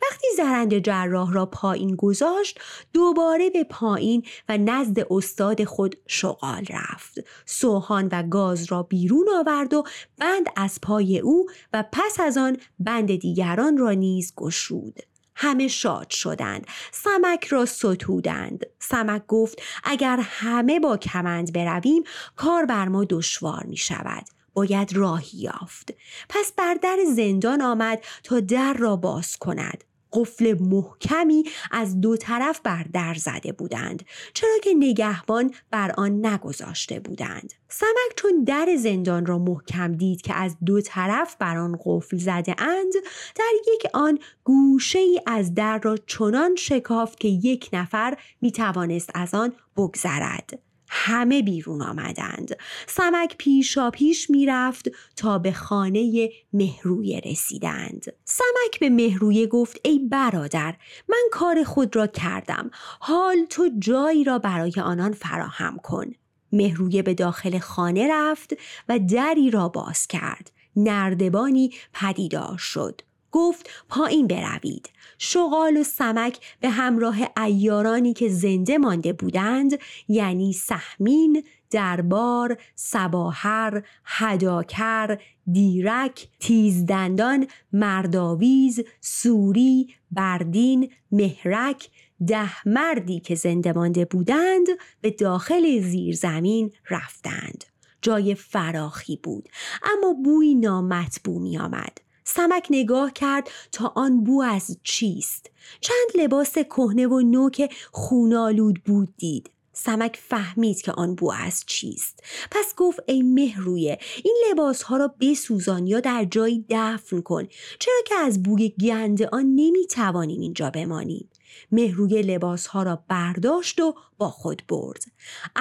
وقتی 0.01 0.27
زرند 0.37 0.79
جراح 0.79 1.33
را 1.33 1.45
پایین 1.45 1.95
گذاشت 1.95 2.59
دوباره 2.93 3.49
به 3.49 3.63
پایین 3.63 4.23
و 4.49 4.57
نزد 4.57 4.99
استاد 5.11 5.63
خود 5.63 5.95
شغال 6.07 6.65
رفت. 6.69 7.19
سوهان 7.45 8.09
و 8.11 8.23
گاز 8.23 8.71
را 8.71 8.83
بیرون 8.83 9.27
آورد 9.35 9.73
و 9.73 9.83
بند 10.17 10.45
از 10.55 10.79
پای 10.81 11.19
او 11.19 11.45
و 11.73 11.83
پس 11.91 12.19
از 12.19 12.37
آن 12.37 12.57
بند 12.79 13.15
دیگران 13.15 13.77
را 13.77 13.91
نیز 13.91 14.33
گشود. 14.35 14.99
همه 15.35 15.67
شاد 15.67 16.09
شدند. 16.09 16.67
سمک 16.91 17.45
را 17.45 17.65
ستودند. 17.65 18.65
سمک 18.79 19.27
گفت 19.27 19.61
اگر 19.83 20.19
همه 20.21 20.79
با 20.79 20.97
کمند 20.97 21.53
برویم 21.53 22.03
کار 22.35 22.65
بر 22.65 22.87
ما 22.87 23.05
دشوار 23.09 23.63
می 23.65 23.77
شود. 23.77 24.23
باید 24.53 24.93
راهی 24.93 25.37
یافت. 25.37 25.93
پس 26.29 26.51
بر 26.57 26.73
در 26.73 26.97
زندان 27.15 27.61
آمد 27.61 28.03
تا 28.23 28.39
در 28.39 28.73
را 28.73 28.95
باز 28.95 29.37
کند. 29.37 29.83
قفل 30.13 30.55
محکمی 30.59 31.43
از 31.71 32.01
دو 32.01 32.17
طرف 32.17 32.61
بر 32.63 32.85
در 32.93 33.13
زده 33.13 33.51
بودند 33.51 34.03
چرا 34.33 34.57
که 34.63 34.73
نگهبان 34.73 35.53
بر 35.71 35.91
آن 35.97 36.25
نگذاشته 36.25 36.99
بودند. 36.99 37.53
سمک 37.69 38.15
چون 38.15 38.43
در 38.43 38.75
زندان 38.77 39.25
را 39.25 39.37
محکم 39.37 39.95
دید 39.95 40.21
که 40.21 40.33
از 40.33 40.57
دو 40.65 40.81
طرف 40.81 41.35
بر 41.39 41.57
آن 41.57 41.79
قفل 41.85 42.17
زده 42.17 42.55
اند 42.61 42.93
در 43.35 43.51
یک 43.73 43.87
آن 43.93 44.19
گوشه 44.43 44.99
ای 44.99 45.21
از 45.27 45.53
در 45.53 45.79
را 45.83 45.97
چنان 45.97 46.55
شکافت 46.55 47.19
که 47.19 47.27
یک 47.27 47.69
نفر 47.73 48.17
می 48.41 48.51
توانست 48.51 49.09
از 49.13 49.33
آن 49.33 49.53
بگذرد. 49.77 50.68
همه 50.89 51.41
بیرون 51.41 51.81
آمدند. 51.81 52.57
سمک 52.87 53.35
پیشا 53.37 53.91
پیش 53.91 54.29
می‌رفت 54.29 54.89
تا 55.15 55.37
به 55.37 55.51
خانه 55.51 56.29
مهرویه 56.53 57.21
رسیدند. 57.25 58.05
سمک 58.25 58.79
به 58.79 58.89
مهرویه 58.89 59.47
گفت 59.47 59.77
ای 59.83 59.99
برادر 59.99 60.75
من 61.09 61.23
کار 61.31 61.63
خود 61.63 61.95
را 61.95 62.07
کردم. 62.07 62.71
حال 62.99 63.45
تو 63.49 63.69
جایی 63.79 64.23
را 64.23 64.39
برای 64.39 64.73
آنان 64.83 65.11
فراهم 65.11 65.77
کن. 65.77 66.05
مهرویه 66.51 67.01
به 67.01 67.13
داخل 67.13 67.59
خانه 67.59 68.07
رفت 68.11 68.53
و 68.89 68.99
دری 68.99 69.51
را 69.51 69.69
باز 69.69 70.07
کرد. 70.07 70.51
نردبانی 70.75 71.73
پدیدار 71.93 72.57
شد. 72.57 73.01
گفت 73.31 73.69
پایین 73.89 74.27
بروید 74.27 74.89
شغال 75.17 75.77
و 75.77 75.83
سمک 75.83 76.39
به 76.59 76.69
همراه 76.69 77.17
ایارانی 77.37 78.13
که 78.13 78.29
زنده 78.29 78.77
مانده 78.77 79.13
بودند 79.13 79.71
یعنی 80.07 80.53
سهمین، 80.53 81.43
دربار، 81.71 82.57
سباهر، 82.75 83.83
هداکر، 84.05 85.17
دیرک، 85.51 86.27
تیزدندان، 86.39 87.47
مرداویز، 87.73 88.79
سوری، 89.01 89.95
بردین، 90.11 90.91
مهرک، 91.11 91.89
ده 92.27 92.67
مردی 92.67 93.19
که 93.19 93.35
زنده 93.35 93.73
مانده 93.73 94.05
بودند 94.05 94.67
به 95.01 95.11
داخل 95.11 95.81
زیرزمین 95.81 96.71
رفتند. 96.89 97.65
جای 98.01 98.35
فراخی 98.35 99.19
بود 99.23 99.49
اما 99.83 100.13
بوی 100.13 100.55
نامطبوع 100.55 101.41
می 101.41 101.57
آمد. 101.57 102.08
سمک 102.35 102.67
نگاه 102.69 103.13
کرد 103.13 103.49
تا 103.71 103.93
آن 103.95 104.23
بو 104.23 104.41
از 104.41 104.77
چیست. 104.83 105.51
چند 105.81 106.21
لباس 106.23 106.53
کهنه 106.57 107.07
و 107.07 107.19
نوک 107.19 107.73
خونالود 107.91 108.83
بود 108.83 109.13
دید. 109.17 109.49
سمک 109.85 110.19
فهمید 110.29 110.81
که 110.81 110.91
آن 110.91 111.15
بو 111.15 111.31
از 111.31 111.63
چیست. 111.67 112.23
پس 112.51 112.75
گفت 112.77 112.99
ای 113.07 113.23
مهرویه 113.23 113.99
این 114.23 114.35
لباس 114.51 114.83
ها 114.83 114.97
را 114.97 115.15
بسوزان 115.19 115.87
یا 115.87 115.99
در 115.99 116.25
جایی 116.25 116.65
دفن 116.69 117.21
کن. 117.21 117.47
چرا 117.79 118.01
که 118.05 118.15
از 118.15 118.43
بوی 118.43 118.69
گند 118.69 119.23
آن 119.23 119.45
نمی 119.45 119.87
توانیم 119.87 120.41
اینجا 120.41 120.69
بمانیم. 120.69 121.29
مهروی 121.71 122.21
لباس 122.21 122.67
ها 122.67 122.83
را 122.83 123.03
برداشت 123.07 123.79
و 123.79 123.95
با 124.17 124.29
خود 124.29 124.63
برد. 124.67 125.03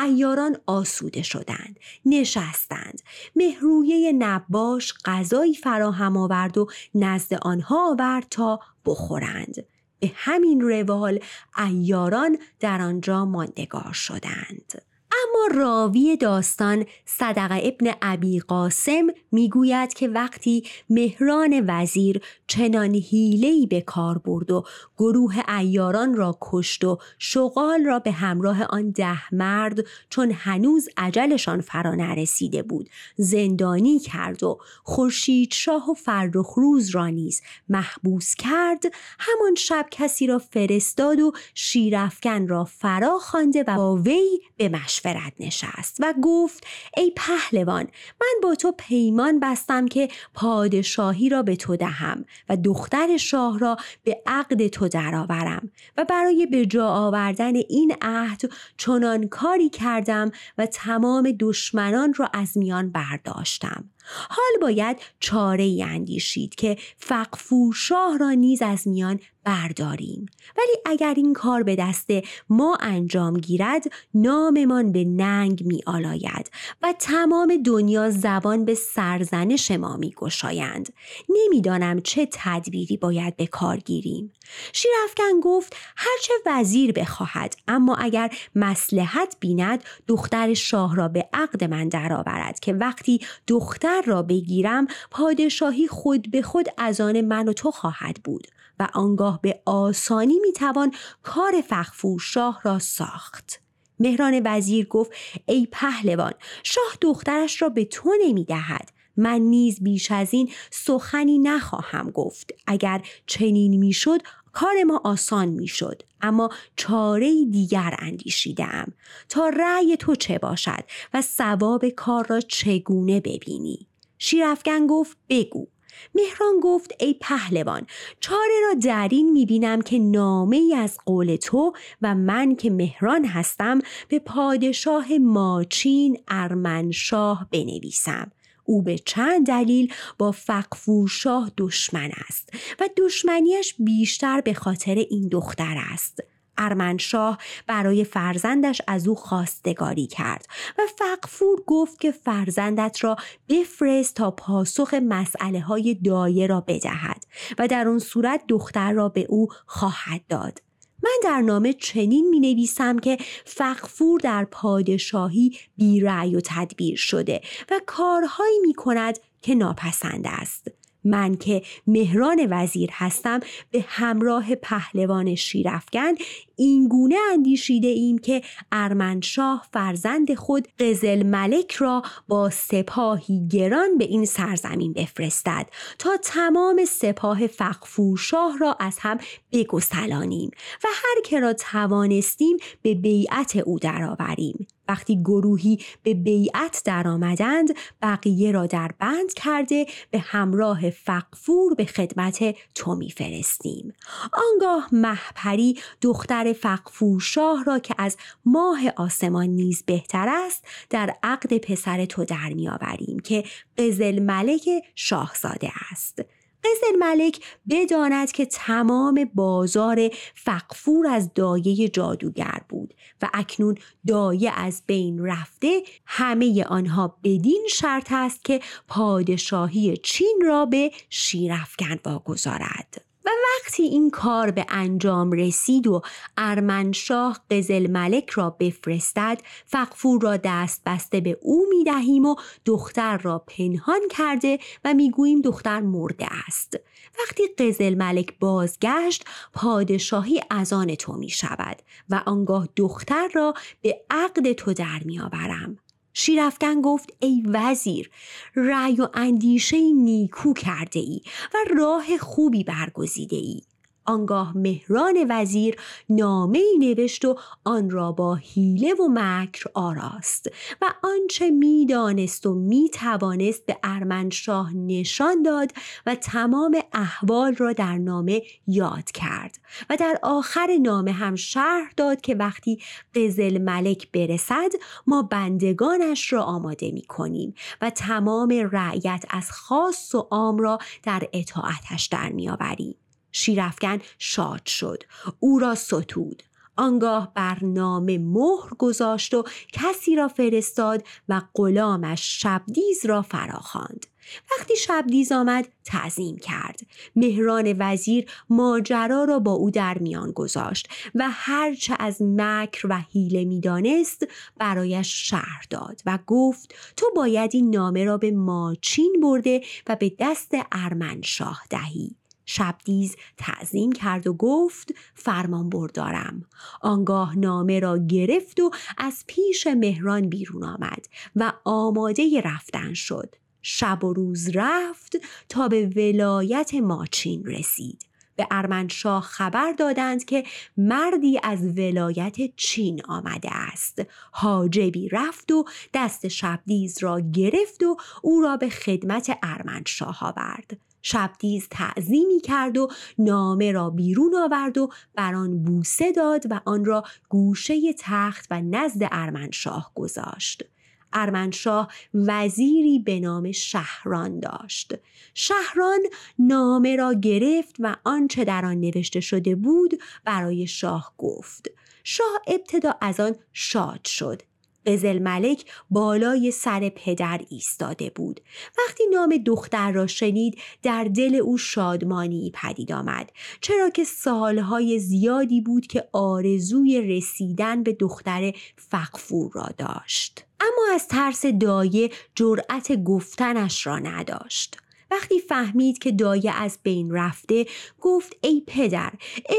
ایاران 0.03 0.57
آسوده 0.67 1.23
شدند 1.23 1.81
نشستند. 2.05 3.03
مهرویه 3.37 4.13
نباش 4.13 4.95
غذایی 5.05 5.55
فراهم 5.55 6.17
آورد 6.17 6.59
و 6.59 6.67
نزد 6.95 7.35
آنها 7.35 7.91
آورد 7.91 8.27
تا 8.31 8.61
بخورند. 8.87 9.67
به 10.01 10.13
همین 10.15 10.61
روال 10.61 11.21
ایاران 11.59 12.39
در 12.61 12.83
آنجا 12.83 13.25
ماندگار 13.25 13.93
شدند. 13.93 14.83
اما 15.13 15.61
راوی 15.61 16.17
داستان 16.17 16.87
صدق 17.05 17.61
ابن 17.63 17.95
ابی 18.03 18.41
قاسم 18.41 19.07
می‌گوید 19.33 19.95
که 19.95 20.09
وقتی 20.09 20.65
مهران 20.91 21.65
وزیر 21.67 22.21
چنان 22.47 22.95
هیلهی 22.95 23.67
به 23.67 23.81
کار 23.81 24.19
برد 24.19 24.51
و 24.51 24.65
گروه 24.99 25.35
ایاران 25.59 26.15
را 26.15 26.39
کشت 26.41 26.85
و 26.85 26.99
شغال 27.19 27.85
را 27.85 27.99
به 27.99 28.11
همراه 28.11 28.63
آن 28.63 28.91
ده 28.91 29.35
مرد 29.35 29.79
چون 30.11 30.33
هنوز 30.35 30.89
عجلشان 30.97 31.61
فرا 31.61 31.95
نرسیده 31.95 32.63
بود 32.63 32.91
زندانی 33.17 33.99
کرد 33.99 34.43
و 34.43 34.59
خورشید 34.85 35.53
شاه 35.53 35.91
و 35.91 35.95
فرخ 35.95 36.55
روز 36.57 36.91
را 36.91 37.07
نیز 37.07 37.43
محبوس 37.69 38.35
کرد 38.35 38.85
همان 39.19 39.55
شب 39.55 39.87
کسی 39.91 40.27
را 40.27 40.39
فرستاد 40.39 41.21
و 41.21 41.33
شیرافکن 41.55 42.49
را 42.49 42.65
فرا 42.65 43.19
خوانده 43.19 43.65
و 43.67 43.77
با 43.77 43.97
وی 43.97 44.41
به 44.57 44.69
مشورت 44.99 45.33
نشست 45.41 45.97
و 46.01 46.15
گفت 46.23 46.67
ای 46.97 47.13
پهلوان 47.17 47.87
من 48.21 48.41
با 48.43 48.55
تو 48.55 48.73
پیمان 48.79 49.41
بستم 49.41 49.89
که 49.89 50.09
پادشاهی 50.35 51.29
را 51.29 51.43
به 51.43 51.57
تو 51.57 51.77
دهم 51.77 52.25
و 52.49 52.57
دختر 52.57 53.17
شاه 53.17 53.59
را 53.59 53.77
به 54.05 54.23
عقد 54.27 54.67
تو 54.67 54.89
درآورم 54.89 55.71
و 55.97 56.05
برای 56.05 56.47
به 56.47 56.67
جا 56.67 56.89
آوردن 56.89 57.57
این 57.57 57.97
عهد 58.03 58.51
چنان 58.77 59.29
کاری 59.29 59.69
کردم 59.69 60.31
و 60.59 60.67
تمام 60.67 61.37
دشمنان 61.41 62.15
را 62.15 62.31
از 62.33 62.59
میان 62.59 62.91
برداشتم. 62.91 63.85
حال 64.31 64.61
باید 64.63 64.97
چاره 65.21 65.65
ای 65.65 65.83
اندیشید 65.83 66.55
که 66.55 66.77
فقفور 66.97 67.75
شاه 67.75 68.19
را 68.19 68.31
نیز 68.31 68.63
از 68.63 68.89
میان 68.89 69.21
برداریم. 69.49 70.27
ولی 70.59 70.77
اگر 70.87 71.15
این 71.17 71.33
کار 71.33 71.63
به 71.63 71.77
دست 71.77 72.11
ما 72.49 72.79
انجام 72.81 73.35
گیرد 73.35 73.85
ناممان 74.15 74.93
به 74.93 75.05
ننگ 75.05 75.63
می 75.67 75.81
آلاید 75.87 76.51
و 76.83 76.95
تمام 76.99 77.63
دنیا 77.65 78.11
زبان 78.11 78.65
به 78.65 78.75
سرزنش 78.75 79.71
ما 79.71 79.97
می 79.97 80.11
گشایند. 80.17 80.93
نمی‌دانم 81.29 82.01
چه 82.01 82.29
تدبیری 82.33 82.97
باید 82.97 83.37
به 83.37 83.47
کار 83.47 83.77
گیریم. 83.77 84.33
شیرافکن 84.73 85.41
گفت 85.43 85.77
هرچه 85.97 86.35
وزیر 86.47 86.93
بخواهد 86.93 87.57
اما 87.69 87.95
اگر 87.95 88.31
مسلحت 88.55 89.37
بیند 89.41 89.85
دختر 90.07 90.55
شاه 90.55 90.97
را 90.97 91.09
به 91.09 91.29
عقد 91.33 91.65
من 91.65 91.89
درآورد 91.89 92.61
که 92.61 92.73
وقتی 92.73 93.21
دختر 93.47 93.98
را 94.07 94.23
بگیرم 94.23 94.87
پادشاهی 95.11 95.89
خود 95.89 96.31
به 96.31 96.43
خود 96.43 96.67
از 96.79 97.01
آن 97.01 97.21
من 97.21 97.49
و 97.49 97.53
تو 97.53 97.71
خواهد 97.71 98.17
بود 98.25 98.47
و 98.81 98.89
آنگاه 98.95 99.41
به 99.43 99.63
آسانی 99.65 100.39
می‌توان 100.43 100.93
کار 101.23 101.61
فخفور 101.69 102.21
شاه 102.21 102.61
را 102.65 102.79
ساخت. 102.79 103.61
مهران 104.01 104.43
وزیر 104.45 104.87
گفت 104.87 105.11
ای 105.47 105.69
پهلوان 105.73 106.33
شاه 106.63 106.99
دخترش 107.01 107.63
را 107.63 107.69
به 107.69 107.85
تو 107.85 108.11
نمی 108.25 108.45
دهد 108.45 108.91
من 109.17 109.41
نیز 109.41 109.83
بیش 109.83 110.13
از 110.13 110.35
این 110.35 110.51
سخنی 110.71 111.39
نخواهم 111.39 112.11
گفت. 112.11 112.51
اگر 112.67 113.03
چنین 113.27 113.77
می‌شد 113.77 114.21
کار 114.53 114.85
ما 114.87 115.01
آسان 115.05 115.49
می‌شد. 115.49 116.03
اما 116.21 116.51
چاره 116.77 117.45
دیگر 117.45 117.97
اندیشیدم 117.99 118.93
تا 119.29 119.49
رأی 119.49 119.97
تو 119.97 120.15
چه 120.15 120.39
باشد 120.39 120.85
و 121.15 121.23
ثواب 121.23 121.89
کار 121.89 122.27
را 122.27 122.41
چگونه 122.41 123.21
ببینی؟ 123.21 123.88
شیرافگن 124.19 124.87
گفت 124.87 125.17
بگو. 125.29 125.67
مهران 126.15 126.61
گفت 126.63 126.93
ای 127.01 127.15
پهلوان 127.21 127.87
چاره 128.21 128.61
را 128.69 128.75
در 128.75 129.09
این 129.11 129.33
می‌بینم 129.33 129.83
که 129.83 129.99
نامه 129.99 130.57
ای 130.57 130.75
از 130.75 130.99
قول 131.07 131.37
تو 131.37 131.73
و 132.03 132.15
من 132.15 132.57
که 132.57 132.71
مهران 132.71 133.25
هستم 133.25 133.79
به 134.09 134.19
پادشاه 134.19 135.19
ماچین 135.19 136.19
ارمنشاه 136.29 137.49
بنویسم. 137.53 138.33
او 138.65 138.83
به 138.83 138.99
چند 138.99 139.47
دلیل 139.47 139.93
با 140.19 140.33
فقفورشاه 140.33 141.51
دشمن 141.57 142.11
است 142.29 142.51
و 142.81 142.89
دشمنیش 142.97 143.75
بیشتر 143.79 144.41
به 144.41 144.55
خاطر 144.55 144.95
این 144.95 145.29
دختر 145.29 145.77
است. 145.93 146.23
ارمنشاه 146.59 147.39
برای 147.67 148.05
فرزندش 148.05 148.83
از 148.87 149.09
او 149.09 149.15
خواستگاری 149.15 150.07
کرد 150.07 150.47
و 150.79 150.83
فقفور 150.99 151.63
گفت 151.67 152.01
که 152.01 152.11
فرزندت 152.11 153.05
را 153.05 153.17
بفرست 153.49 154.15
تا 154.15 154.31
پاسخ 154.31 154.95
مسئله 154.95 155.61
های 155.61 155.95
دایه 155.95 156.47
را 156.47 156.61
بدهد 156.61 157.27
و 157.59 157.69
در 157.69 157.89
آن 157.89 157.99
صورت 157.99 158.43
دختر 158.49 158.93
را 158.93 159.09
به 159.09 159.27
او 159.29 159.49
خواهد 159.67 160.21
داد 160.29 160.63
من 161.03 161.21
در 161.25 161.41
نامه 161.41 161.73
چنین 161.73 162.31
می 162.31 162.41
نویسم 162.41 162.99
که 162.99 163.19
فقفور 163.45 164.21
در 164.21 164.45
پادشاهی 164.45 165.59
بی 165.77 166.01
رأی 166.01 166.37
و 166.37 166.41
تدبیر 166.45 166.97
شده 166.97 167.41
و 167.71 167.81
کارهایی 167.87 168.59
می 168.67 168.75
کند 168.75 169.19
که 169.43 169.55
ناپسند 169.55 170.25
است. 170.25 170.78
من 171.09 171.37
که 171.37 171.63
مهران 171.87 172.47
وزیر 172.51 172.91
هستم 172.93 173.41
به 173.71 173.85
همراه 173.89 174.55
پهلوان 174.55 175.35
شیرفگن 175.35 176.15
این 176.57 176.89
گونه 176.89 177.17
اندیشیده 177.33 177.89
ایم 177.89 178.19
که 178.19 178.43
ارمنشاه 178.73 179.69
فرزند 179.73 180.35
خود 180.35 180.69
قزل 180.79 181.23
ملک 181.23 181.73
را 181.73 182.03
با 182.29 182.51
سپاهی 182.51 183.49
گران 183.49 183.99
به 183.99 184.05
این 184.05 184.25
سرزمین 184.25 184.93
بفرستد 184.93 185.71
تا 185.99 186.11
تمام 186.23 186.85
سپاه 186.85 187.47
فقفورشاه 187.47 188.59
را 188.59 188.77
از 188.81 188.99
هم 189.01 189.19
بگسلانیم 189.53 190.51
و 190.85 190.89
هر 190.95 191.23
که 191.25 191.41
را 191.41 191.53
توانستیم 191.53 192.57
به 192.83 192.95
بیعت 192.95 193.57
او 193.57 193.79
درآوریم. 193.79 194.67
وقتی 194.89 195.21
گروهی 195.21 195.79
به 196.03 196.15
بیعت 196.15 196.83
درآمدند 196.85 197.69
بقیه 198.03 198.53
را 198.53 198.67
در 198.67 198.91
بند 198.99 199.35
کرده 199.37 199.87
به 200.11 200.19
همراه 200.19 200.91
فقفور 200.91 201.75
به 201.75 201.85
خدمت 201.85 202.57
تو 202.75 202.95
میفرستیم. 202.95 203.93
آنگاه 204.33 204.89
محپری 204.93 205.79
دختر 206.01 206.53
فقفورشاه 206.53 207.65
را 207.65 207.79
که 207.79 207.95
از 207.99 208.17
ماه 208.45 208.81
آسمان 208.97 209.47
نیز 209.47 209.83
بهتر 209.87 210.29
است 210.47 210.65
در 210.91 211.15
عقد 211.23 211.59
پسر 211.59 212.05
تو 212.05 212.25
در 212.25 212.53
میآوریم 212.55 213.19
که 213.19 213.45
قزل 213.79 214.19
ملک 214.19 214.69
شاهزاده 214.95 215.71
است. 215.93 216.38
قزل 216.69 216.99
ملک 216.99 217.41
بداند 217.71 218.33
که 218.33 218.47
تمام 218.47 219.31
بازار 219.35 220.11
فقفور 220.35 221.07
از 221.07 221.35
دایه 221.35 221.89
جادوگر 221.89 222.61
بود 222.69 222.95
و 223.23 223.31
اکنون 223.35 223.79
دایه 224.07 224.53
از 224.57 224.83
بین 224.87 225.25
رفته 225.27 225.83
همه 226.07 226.65
آنها 226.65 227.19
بدین 227.25 227.67
شرط 227.71 228.13
است 228.13 228.45
که 228.45 228.61
پادشاهی 228.89 229.97
چین 229.97 230.43
را 230.45 230.67
به 230.67 230.91
شیرفگن 231.11 231.99
واگذارد. 232.05 233.08
و 233.29 233.31
وقتی 233.31 233.83
این 233.83 234.11
کار 234.11 234.51
به 234.51 234.67
انجام 234.69 235.33
رسید 235.33 235.87
و 235.87 236.03
ارمنشاه 236.37 237.41
قزل 237.51 237.91
ملک 237.91 238.31
را 238.31 238.51
بفرستد 238.51 239.41
فقفور 239.67 240.23
را 240.23 240.37
دست 240.37 240.83
بسته 240.87 241.21
به 241.21 241.39
او 241.43 241.67
می 241.71 241.85
دهیم 241.85 242.25
و 242.25 242.37
دختر 242.65 243.17
را 243.17 243.39
پنهان 243.39 244.01
کرده 244.11 244.59
و 244.85 244.95
می 244.95 245.11
گوییم 245.11 245.41
دختر 245.41 245.81
مرده 245.81 246.27
است. 246.47 246.77
وقتی 247.21 247.43
قزل 247.59 247.95
ملک 247.95 248.39
بازگشت 248.39 249.25
پادشاهی 249.53 250.41
از 250.51 250.73
آن 250.73 250.95
تو 250.95 251.13
می 251.13 251.31
شود 251.31 251.83
و 252.09 252.23
آنگاه 252.27 252.69
دختر 252.77 253.29
را 253.35 253.55
به 253.83 254.01
عقد 254.11 254.53
تو 254.53 254.73
در 254.73 255.01
می 255.05 255.21
آورم 255.21 255.79
شیرفگن 256.19 256.81
گفت 256.81 257.13
ای 257.21 257.43
وزیر 257.47 258.11
رأی 258.55 258.97
و 258.97 259.09
اندیشه 259.15 259.77
نیکو 259.81 260.53
کرده 260.53 261.01
ای 261.01 261.21
و 261.55 261.57
راه 261.79 262.19
خوبی 262.19 262.65
برگزیده 262.65 263.37
ای 263.37 263.63
آنگاه 264.09 264.57
مهران 264.57 265.27
وزیر 265.29 265.77
نامه 266.09 266.59
ای 266.59 266.79
نوشت 266.79 267.25
و 267.25 267.37
آن 267.65 267.91
را 267.91 268.13
با 268.13 268.35
حیله 268.35 268.95
و 268.95 269.09
مکر 269.11 269.71
آراست 269.75 270.47
و 270.83 270.95
آنچه 271.03 271.51
می‌دانست 271.51 272.47
و 272.47 272.55
می 272.55 272.91
توانست 272.91 273.67
به 273.67 273.79
ارمنشاه 273.83 274.77
نشان 274.77 275.43
داد 275.43 275.73
و 276.07 276.15
تمام 276.15 276.81
احوال 276.93 277.55
را 277.55 277.73
در 277.73 277.99
نامه 277.99 278.43
یاد 278.67 279.11
کرد 279.11 279.59
و 279.91 279.97
در 279.97 280.19
آخر 280.23 280.79
نامه 280.83 281.13
هم 281.13 281.37
شرح 281.37 281.93
داد 281.97 282.21
که 282.21 282.35
وقتی 282.35 282.79
قزل 283.15 283.59
ملک 283.59 284.13
برسد 284.13 284.71
ما 285.07 285.23
بندگانش 285.23 286.33
را 286.33 286.43
آماده 286.43 286.91
می 286.91 287.03
کنیم 287.03 287.55
و 287.83 287.91
تمام 287.91 288.69
رعیت 288.73 289.25
از 289.31 289.51
خاص 289.51 290.15
و 290.15 290.19
عام 290.31 290.59
را 290.59 290.79
در 291.03 291.29
اطاعتش 291.33 292.07
در 292.07 292.33
می 292.33 292.49
آوریم. 292.49 292.97
شیرفگن 293.39 294.01
شاد 294.19 294.67
شد. 294.67 295.03
او 295.41 295.59
را 295.59 295.75
ستود. 295.75 296.43
آنگاه 296.77 297.33
برنامه 297.35 298.19
مهر 298.19 298.69
گذاشت 298.79 299.35
و 299.35 299.45
کسی 299.73 300.17
را 300.17 300.29
فرستاد 300.29 301.05
و 301.29 301.43
غلامش 301.55 302.43
شبدیز 302.43 303.07
را 303.07 303.23
فراخواند. 303.23 304.07
وقتی 304.51 304.77
شبدیز 304.77 305.33
آمد 305.33 305.69
تعظیم 305.85 306.37
کرد. 306.37 306.81
مهران 307.17 307.77
وزیر 307.79 308.31
ماجرا 308.51 309.25
را 309.25 309.39
با 309.39 309.53
او 309.53 309.71
در 309.71 309.99
میان 309.99 310.33
گذاشت 310.33 310.89
و 311.15 311.29
هرچه 311.31 311.97
از 311.99 312.23
مکر 312.23 312.87
و 312.91 313.01
حیله 313.13 313.45
می‌دانست 313.45 314.27
برایش 314.57 315.29
شهر 315.29 315.67
داد 315.71 316.01
و 316.07 316.19
گفت 316.27 316.75
تو 316.97 317.07
باید 317.17 317.51
این 317.55 317.71
نامه 317.71 318.05
را 318.05 318.19
به 318.19 318.31
ماچین 318.31 319.17
برده 319.23 319.61
و 319.87 319.97
به 319.97 320.13
دست 320.19 320.53
ارمنشاه 320.73 321.63
دهی. 321.71 322.17
شبدیز 322.49 323.17
تعظیم 323.37 323.93
کرد 323.93 324.27
و 324.27 324.33
گفت 324.33 324.95
فرمان 325.15 325.69
بردارم. 325.69 326.45
آنگاه 326.81 327.39
نامه 327.39 327.81
را 327.81 327.99
گرفت 327.99 328.61
و 328.61 328.71
از 328.99 329.25
پیش 329.27 329.67
مهران 329.67 330.29
بیرون 330.29 330.65
آمد 330.65 331.07
و 331.37 331.53
آماده 331.65 332.41
رفتن 332.41 332.95
شد. 332.95 333.35
شب 333.63 334.05
و 334.05 334.13
روز 334.13 334.51
رفت 334.57 335.17
تا 335.49 335.69
به 335.69 335.87
ولایت 335.87 336.75
ماچین 336.75 337.47
رسید. 337.47 338.09
به 338.37 338.47
ارمنشاه 338.51 339.23
خبر 339.23 339.73
دادند 339.73 340.25
که 340.25 340.45
مردی 340.77 341.41
از 341.43 341.79
ولایت 341.79 342.37
چین 342.57 343.03
آمده 343.09 343.49
است. 343.53 344.03
حاجبی 344.33 345.09
رفت 345.09 345.53
و 345.53 345.65
دست 345.95 346.29
شبدیز 346.29 346.99
را 347.03 347.21
گرفت 347.21 347.83
و 347.83 347.97
او 348.23 348.41
را 348.41 348.57
به 348.57 348.69
خدمت 348.69 349.39
ارمنشاه 349.43 350.19
آورد. 350.21 350.88
شبدیز 351.11 351.69
تعظیمی 351.71 352.41
کرد 352.41 352.79
و 352.79 352.89
نامه 353.19 353.73
را 353.73 353.91
بیرون 353.91 354.35
آورد 354.35 354.79
و 354.79 354.91
بر 355.15 355.35
آن 355.35 355.63
بوسه 355.63 356.13
داد 356.13 356.45
و 356.51 356.61
آن 356.65 356.85
را 356.85 357.05
گوشه 357.29 357.93
تخت 357.99 358.47
و 358.51 358.61
نزد 358.61 359.09
ارمنشاه 359.11 359.93
گذاشت. 359.95 360.65
ارمنشاه 361.13 361.89
وزیری 362.15 362.99
به 362.99 363.21
نام 363.21 363.53
شهران 363.53 364.41
داشت. 364.41 364.95
شهران 365.35 366.01
نامه 366.39 366.97
را 366.97 367.15
گرفت 367.15 367.77
و 367.79 367.97
آنچه 368.05 368.45
در 368.45 368.65
آن 368.65 368.81
نوشته 368.81 369.21
شده 369.21 369.55
بود 369.55 370.03
برای 370.25 370.67
شاه 370.67 371.15
گفت. 371.19 371.71
شاه 372.05 372.43
ابتدا 372.47 372.95
از 373.01 373.21
آن 373.21 373.37
شاد 373.53 374.05
شد. 374.05 374.43
قزل 374.89 375.19
ملک 375.19 375.65
بالای 375.91 376.51
سر 376.51 376.89
پدر 376.89 377.41
ایستاده 377.51 378.11
بود. 378.15 378.41
وقتی 378.79 379.05
نام 379.07 379.37
دختر 379.37 379.93
را 379.93 380.07
شنید 380.07 380.59
در 380.83 381.05
دل 381.05 381.35
او 381.35 381.59
شادمانی 381.59 382.53
پدید 382.55 382.93
آمد. 382.93 383.33
چرا 383.61 383.91
که 383.91 384.05
سالهای 384.05 384.99
زیادی 384.99 385.61
بود 385.61 385.87
که 385.87 386.09
آرزوی 386.13 387.01
رسیدن 387.01 387.83
به 387.83 387.93
دختر 387.93 388.53
فقفور 388.77 389.53
را 389.55 389.69
داشت. 389.79 390.45
اما 390.61 390.95
از 390.95 391.09
ترس 391.09 391.47
دایه 391.47 392.11
جرأت 392.35 393.05
گفتنش 393.05 393.87
را 393.87 393.99
نداشت. 393.99 394.77
وقتی 395.11 395.41
فهمید 395.41 395.99
که 395.99 396.13
دایه 396.13 396.53
از 396.53 396.79
بین 396.83 397.15
رفته 397.15 397.67
گفت 398.01 398.37
ای 398.41 398.63
پدر 398.67 399.13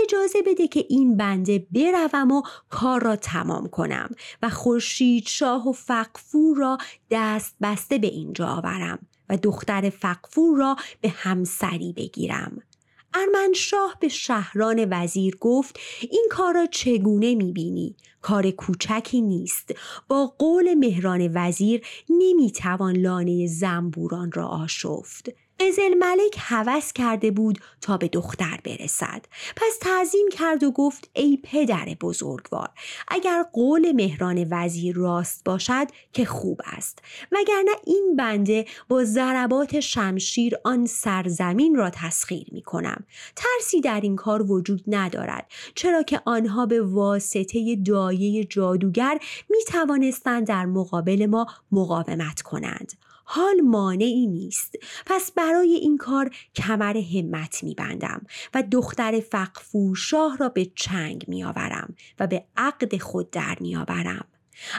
اجازه 0.03 0.41
بده 0.41 0.67
که 0.67 0.85
این 0.89 1.17
بنده 1.17 1.67
بروم 1.71 2.31
و 2.31 2.41
کار 2.69 3.03
را 3.03 3.15
تمام 3.15 3.67
کنم 3.67 4.09
و 4.41 4.49
خورشید 4.49 5.27
شاه 5.27 5.69
و 5.69 5.71
فقفور 5.71 6.57
را 6.57 6.77
دست 7.11 7.55
بسته 7.61 7.97
به 7.97 8.07
اینجا 8.07 8.47
آورم 8.47 8.99
و 9.29 9.37
دختر 9.37 9.89
فقفور 9.89 10.57
را 10.57 10.75
به 11.01 11.09
همسری 11.09 11.93
بگیرم. 11.93 12.61
ارمنشاه 13.13 13.97
به 13.99 14.07
شهران 14.07 14.87
وزیر 14.91 15.37
گفت 15.39 15.79
این 16.01 16.27
کار 16.31 16.53
را 16.53 16.65
چگونه 16.65 17.35
می‌بینی؟ 17.35 17.95
کار 18.21 18.51
کوچکی 18.51 19.21
نیست 19.21 19.75
با 20.07 20.33
قول 20.37 20.73
مهران 20.73 21.31
وزیر 21.33 21.81
نمی‌توان 22.09 22.97
لانه 22.97 23.47
زنبوران 23.47 24.31
را 24.31 24.47
آشفت 24.47 25.29
قزل 25.59 25.93
ملک 25.93 26.35
هوس 26.37 26.93
کرده 26.93 27.31
بود 27.31 27.59
تا 27.81 27.97
به 27.97 28.07
دختر 28.07 28.59
برسد. 28.63 29.25
پس 29.55 29.77
تعظیم 29.81 30.27
کرد 30.31 30.63
و 30.63 30.71
گفت 30.71 31.09
ای 31.13 31.39
پدر 31.43 31.85
بزرگوار 32.01 32.69
اگر 33.07 33.43
قول 33.53 33.91
مهران 33.91 34.47
وزیر 34.51 34.95
راست 34.95 35.43
باشد 35.43 35.87
که 36.13 36.25
خوب 36.25 36.61
است. 36.65 36.99
وگرنه 37.31 37.71
این 37.85 38.15
بنده 38.17 38.65
با 38.87 39.03
ضربات 39.03 39.79
شمشیر 39.79 40.55
آن 40.63 40.85
سرزمین 40.85 41.75
را 41.75 41.89
تسخیر 41.89 42.47
می 42.51 42.61
کنم. 42.61 43.05
ترسی 43.35 43.81
در 43.81 44.01
این 44.01 44.15
کار 44.15 44.51
وجود 44.51 44.83
ندارد 44.87 45.51
چرا 45.75 46.03
که 46.03 46.21
آنها 46.25 46.65
به 46.65 46.81
واسطه 46.81 47.75
دایه 47.75 48.43
جادوگر 48.43 49.19
می 49.49 49.63
توانستند 49.67 50.47
در 50.47 50.65
مقابل 50.65 51.25
ما 51.25 51.47
مقاومت 51.71 52.41
کنند. 52.41 53.08
حال 53.31 53.61
مانعی 53.61 54.27
نیست. 54.27 54.75
پس 55.05 55.31
برای 55.31 55.73
این 55.73 55.97
کار 55.97 56.35
کمر 56.55 56.97
همت 56.97 57.63
میبندم 57.63 58.25
و 58.53 58.63
دختر 58.71 59.19
فقفور 59.19 59.95
شاه 59.95 60.37
را 60.37 60.49
به 60.49 60.71
چنگ 60.75 61.25
میآورم 61.27 61.95
و 62.19 62.27
به 62.27 62.43
عقد 62.57 62.97
خود 62.97 63.31
در 63.31 63.57
میآورم. 63.59 64.25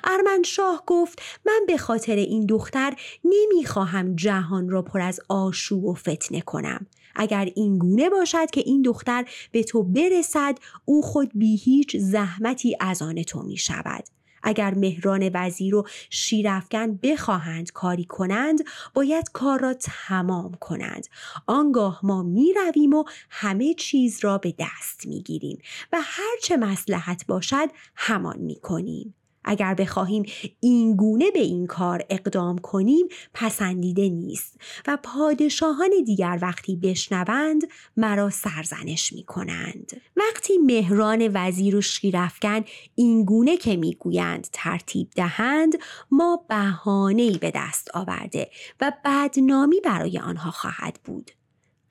ارمن 0.05 0.43
شاه 0.43 0.83
گفت 0.87 1.23
من 1.47 1.61
به 1.67 1.77
خاطر 1.77 2.17
این 2.17 2.47
دختر 2.47 2.97
نمی‌خواهم 3.25 4.17
جهان 4.17 4.69
را 4.71 4.83
پر 4.83 5.01
از 5.01 5.21
آشوب 5.29 5.85
و 5.85 5.95
فتنه 5.95 6.41
کنم. 6.41 6.87
اگر 7.15 7.49
این 7.57 7.79
گونه 7.79 8.11
باشد 8.11 8.51
که 8.51 8.61
این 8.61 8.83
دختر 8.83 9.25
به 9.53 9.65
تو 9.65 9.83
برسد 9.83 10.59
او 10.85 11.03
خود 11.03 11.31
بی 11.35 11.57
هیچ 11.57 11.97
زحمتی 11.97 12.77
از 12.81 13.03
آن 13.03 13.23
تو 13.23 13.43
می 13.43 13.57
شود 13.57 14.05
اگر 14.43 14.75
مهران 14.75 15.31
وزیر 15.35 15.75
و 15.75 15.87
شیرفکن 16.11 16.97
بخواهند 17.03 17.73
کاری 17.73 18.05
کنند 18.05 18.59
باید 18.95 19.31
کار 19.33 19.61
را 19.61 19.75
تمام 19.75 20.55
کنند. 20.55 21.07
آنگاه 21.47 22.01
ما 22.03 22.23
می 22.23 22.55
رویم 22.55 22.95
و 22.95 23.05
همه 23.31 23.75
چیز 23.75 24.25
را 24.25 24.39
به 24.39 24.55
دست 24.59 25.07
می 25.07 25.23
گیریم 25.23 25.59
و 25.93 25.99
هرچه 26.03 26.57
مسلحت 26.57 27.27
باشد 27.27 27.69
همان 27.97 28.39
می 28.39 28.57
کنیم 28.57 29.15
اگر 29.45 29.75
بخواهیم 29.75 30.25
این 30.61 30.97
گونه 30.97 31.31
به 31.31 31.41
این 31.41 31.67
کار 31.67 32.05
اقدام 32.11 32.59
کنیم 32.59 33.09
پسندیده 33.35 34.09
نیست 34.09 34.61
و 34.87 34.99
پادشاهان 35.03 35.91
دیگر 36.07 36.39
وقتی 36.43 36.77
بشنوند 36.77 37.63
مرا 37.97 38.31
سرزنش 38.31 39.13
می 39.13 39.25
کنند. 39.25 40.01
وقتی 40.17 40.59
مهران 40.59 41.31
وزیر 41.35 41.77
و 41.77 41.81
شیرفکن 41.81 42.65
این 42.95 43.25
گونه 43.25 43.57
که 43.57 43.77
می‌گویند 43.77 44.49
ترتیب 44.53 45.11
دهند 45.17 45.73
ما 46.11 46.45
بهانه‌ای 46.49 47.39
به 47.39 47.53
دست 47.55 47.91
آورده 47.95 48.51
و 48.81 48.93
بدنامی 49.05 49.81
برای 49.81 50.19
آنها 50.19 50.51
خواهد 50.51 50.99
بود. 51.05 51.31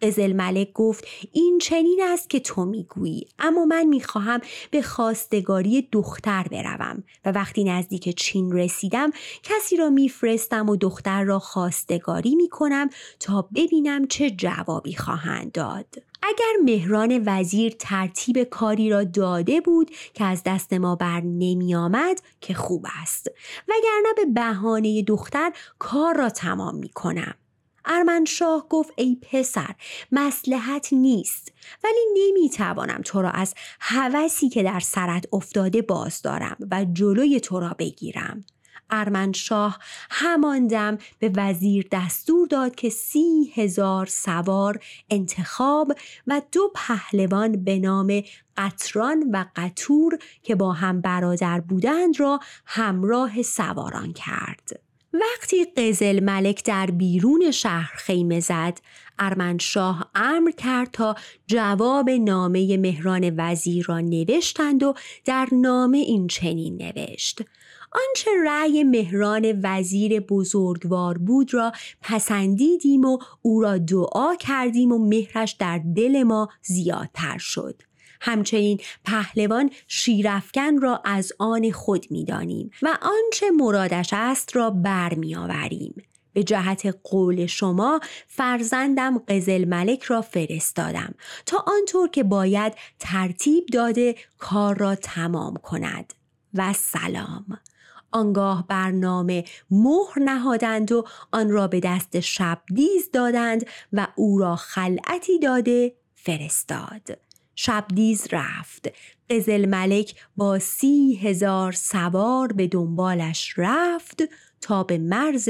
قزل 0.01 0.33
ملک 0.33 0.73
گفت 0.73 1.07
این 1.31 1.59
چنین 1.61 1.99
است 2.03 2.29
که 2.29 2.39
تو 2.39 2.65
می‌گویی 2.65 3.27
اما 3.39 3.65
من 3.65 3.83
می‌خواهم 3.83 4.41
به 4.71 4.81
خواستگاری 4.81 5.87
دختر 5.91 6.43
بروم. 6.51 7.03
و 7.25 7.31
وقتی 7.31 7.63
نزدیک 7.63 8.15
چین 8.17 8.51
رسیدم 8.51 9.11
کسی 9.43 9.77
را 9.77 9.89
میفرستم 9.89 10.69
و 10.69 10.75
دختر 10.75 11.23
را 11.23 11.39
خواستگاری 11.39 12.35
می‌کنم 12.35 12.89
تا 13.19 13.49
ببینم 13.55 14.07
چه 14.07 14.29
جوابی 14.29 14.95
خواهند 14.95 15.51
داد. 15.51 15.85
اگر 16.21 16.53
مهران 16.63 17.23
وزیر 17.25 17.75
ترتیب 17.79 18.43
کاری 18.43 18.89
را 18.89 19.03
داده 19.03 19.61
بود 19.61 19.91
که 20.13 20.23
از 20.23 20.41
دست 20.45 20.73
ما 20.73 20.95
بر 20.95 21.21
نمی 21.21 21.75
آمد 21.75 22.21
که 22.41 22.53
خوب 22.53 22.85
است. 23.01 23.27
وگرنه 23.67 24.13
به 24.15 24.25
بهانه 24.25 25.01
دختر 25.01 25.51
کار 25.79 26.17
را 26.17 26.29
تمام 26.29 26.75
می 26.75 26.89
کنم. 26.89 27.35
ارمنشاه 27.85 28.65
گفت 28.69 28.93
ای 28.95 29.17
پسر 29.21 29.75
مسلحت 30.11 30.93
نیست 30.93 31.51
ولی 31.83 32.05
نمی‌توانم 32.15 33.01
تو 33.05 33.21
را 33.21 33.29
از 33.29 33.53
هوسی 33.79 34.49
که 34.49 34.63
در 34.63 34.79
سرت 34.79 35.25
افتاده 35.33 35.81
باز 35.81 36.21
دارم 36.21 36.57
و 36.71 36.85
جلوی 36.93 37.39
تو 37.39 37.59
را 37.59 37.75
بگیرم 37.79 38.43
ارمنشاه 38.89 39.79
هماندم 40.11 40.97
به 41.19 41.31
وزیر 41.35 41.87
دستور 41.91 42.47
داد 42.47 42.75
که 42.75 42.89
سی 42.89 43.51
هزار 43.55 44.05
سوار 44.05 44.79
انتخاب 45.09 45.91
و 46.27 46.41
دو 46.51 46.71
پهلوان 46.75 47.63
به 47.63 47.79
نام 47.79 48.21
قطران 48.57 49.29
و 49.31 49.45
قطور 49.55 50.19
که 50.43 50.55
با 50.55 50.73
هم 50.73 51.01
برادر 51.01 51.59
بودند 51.59 52.19
را 52.19 52.39
همراه 52.65 53.41
سواران 53.41 54.13
کرد. 54.13 54.88
وقتی 55.13 55.65
قزل 55.65 56.19
ملک 56.19 56.63
در 56.65 56.85
بیرون 56.85 57.51
شهر 57.51 57.91
خیمه 57.95 58.39
زد 58.39 58.79
ارمنشاه 59.19 60.11
امر 60.15 60.51
کرد 60.51 60.89
تا 60.91 61.15
جواب 61.47 62.09
نامه 62.09 62.77
مهران 62.77 63.33
وزیر 63.37 63.85
را 63.85 63.99
نوشتند 63.99 64.83
و 64.83 64.93
در 65.25 65.47
نامه 65.51 65.97
این 65.97 66.27
چنین 66.27 66.81
نوشت. 66.81 67.41
آنچه 67.91 68.31
رأی 68.45 68.83
مهران 68.83 69.59
وزیر 69.63 70.19
بزرگوار 70.19 71.17
بود 71.17 71.53
را 71.53 71.71
پسندیدیم 72.01 73.05
و 73.05 73.17
او 73.41 73.61
را 73.61 73.77
دعا 73.77 74.35
کردیم 74.35 74.91
و 74.91 74.97
مهرش 74.97 75.51
در 75.51 75.81
دل 75.95 76.23
ما 76.23 76.49
زیادتر 76.61 77.37
شد. 77.37 77.81
همچنین 78.21 78.79
پهلوان 79.05 79.71
شیرفکن 79.87 80.77
را 80.77 81.01
از 81.05 81.33
آن 81.39 81.71
خود 81.71 82.05
می‌دانیم 82.09 82.71
و 82.81 82.97
آنچه 83.01 83.51
مرادش 83.51 84.09
است 84.13 84.55
را 84.55 84.69
بر 84.69 85.13
می 85.13 85.35
آوریم. 85.35 85.95
به 86.33 86.43
جهت 86.43 86.95
قول 87.03 87.45
شما 87.45 87.99
فرزندم 88.27 89.17
قزل 89.17 89.65
ملک 89.65 90.03
را 90.03 90.21
فرستادم 90.21 91.13
تا 91.45 91.65
آنطور 91.67 92.09
که 92.09 92.23
باید 92.23 92.73
ترتیب 92.99 93.65
داده 93.65 94.15
کار 94.37 94.77
را 94.77 94.95
تمام 94.95 95.53
کند. 95.53 96.13
و 96.53 96.73
سلام. 96.73 97.59
آنگاه 98.11 98.67
برنامه 98.67 99.43
مهر 99.71 100.19
نهادند 100.19 100.91
و 100.91 101.05
آن 101.31 101.49
را 101.49 101.67
به 101.67 101.79
دست 101.79 102.19
شبدیز 102.19 103.11
دادند 103.13 103.65
و 103.93 104.07
او 104.15 104.39
را 104.39 104.55
خلعتی 104.55 105.39
داده 105.39 105.95
فرستاد. 106.15 107.28
شبدیز 107.61 108.27
رفت. 108.31 108.87
قزل 109.29 109.65
ملک 109.65 110.15
با 110.37 110.59
سی 110.59 111.19
هزار 111.23 111.71
سوار 111.71 112.53
به 112.53 112.67
دنبالش 112.67 113.53
رفت 113.57 114.23
تا 114.61 114.83
به 114.83 114.97
مرز 114.97 115.49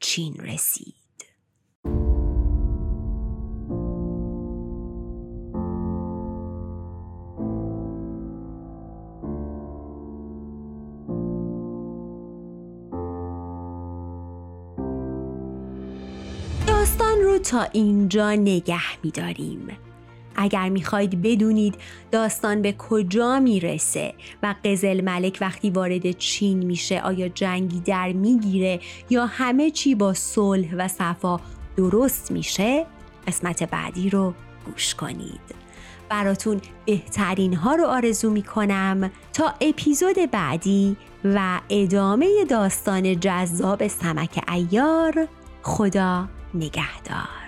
چین 0.00 0.34
رسید. 0.34 0.94
داستان 16.66 17.20
رو 17.20 17.38
تا 17.38 17.62
اینجا 17.62 18.32
نگه 18.32 19.02
میداریم. 19.02 19.85
اگر 20.36 20.68
می‌خواید 20.68 21.22
بدونید 21.22 21.74
داستان 22.10 22.62
به 22.62 22.72
کجا 22.72 23.40
می‌رسه 23.40 24.14
و 24.42 24.54
قزل 24.64 25.00
ملک 25.00 25.38
وقتی 25.40 25.70
وارد 25.70 26.10
چین 26.10 26.58
میشه 26.58 27.00
آیا 27.00 27.28
جنگی 27.28 27.80
در 27.80 28.12
می‌گیره 28.12 28.80
یا 29.10 29.26
همه 29.26 29.70
چی 29.70 29.94
با 29.94 30.14
صلح 30.14 30.74
و 30.76 30.88
صفا 30.88 31.40
درست 31.76 32.30
میشه 32.30 32.86
قسمت 33.26 33.62
بعدی 33.62 34.10
رو 34.10 34.34
گوش 34.66 34.94
کنید. 34.94 35.56
براتون 36.08 36.60
بهترین 36.86 37.54
ها 37.54 37.74
رو 37.74 37.84
آرزو 37.86 38.30
می‌کنم 38.30 39.10
تا 39.32 39.54
اپیزود 39.60 40.16
بعدی 40.32 40.96
و 41.24 41.60
ادامه 41.68 42.44
داستان 42.48 43.20
جذاب 43.20 43.86
سمک 43.86 44.44
ایار. 44.48 45.28
خدا 45.62 46.28
نگهدار. 46.54 47.45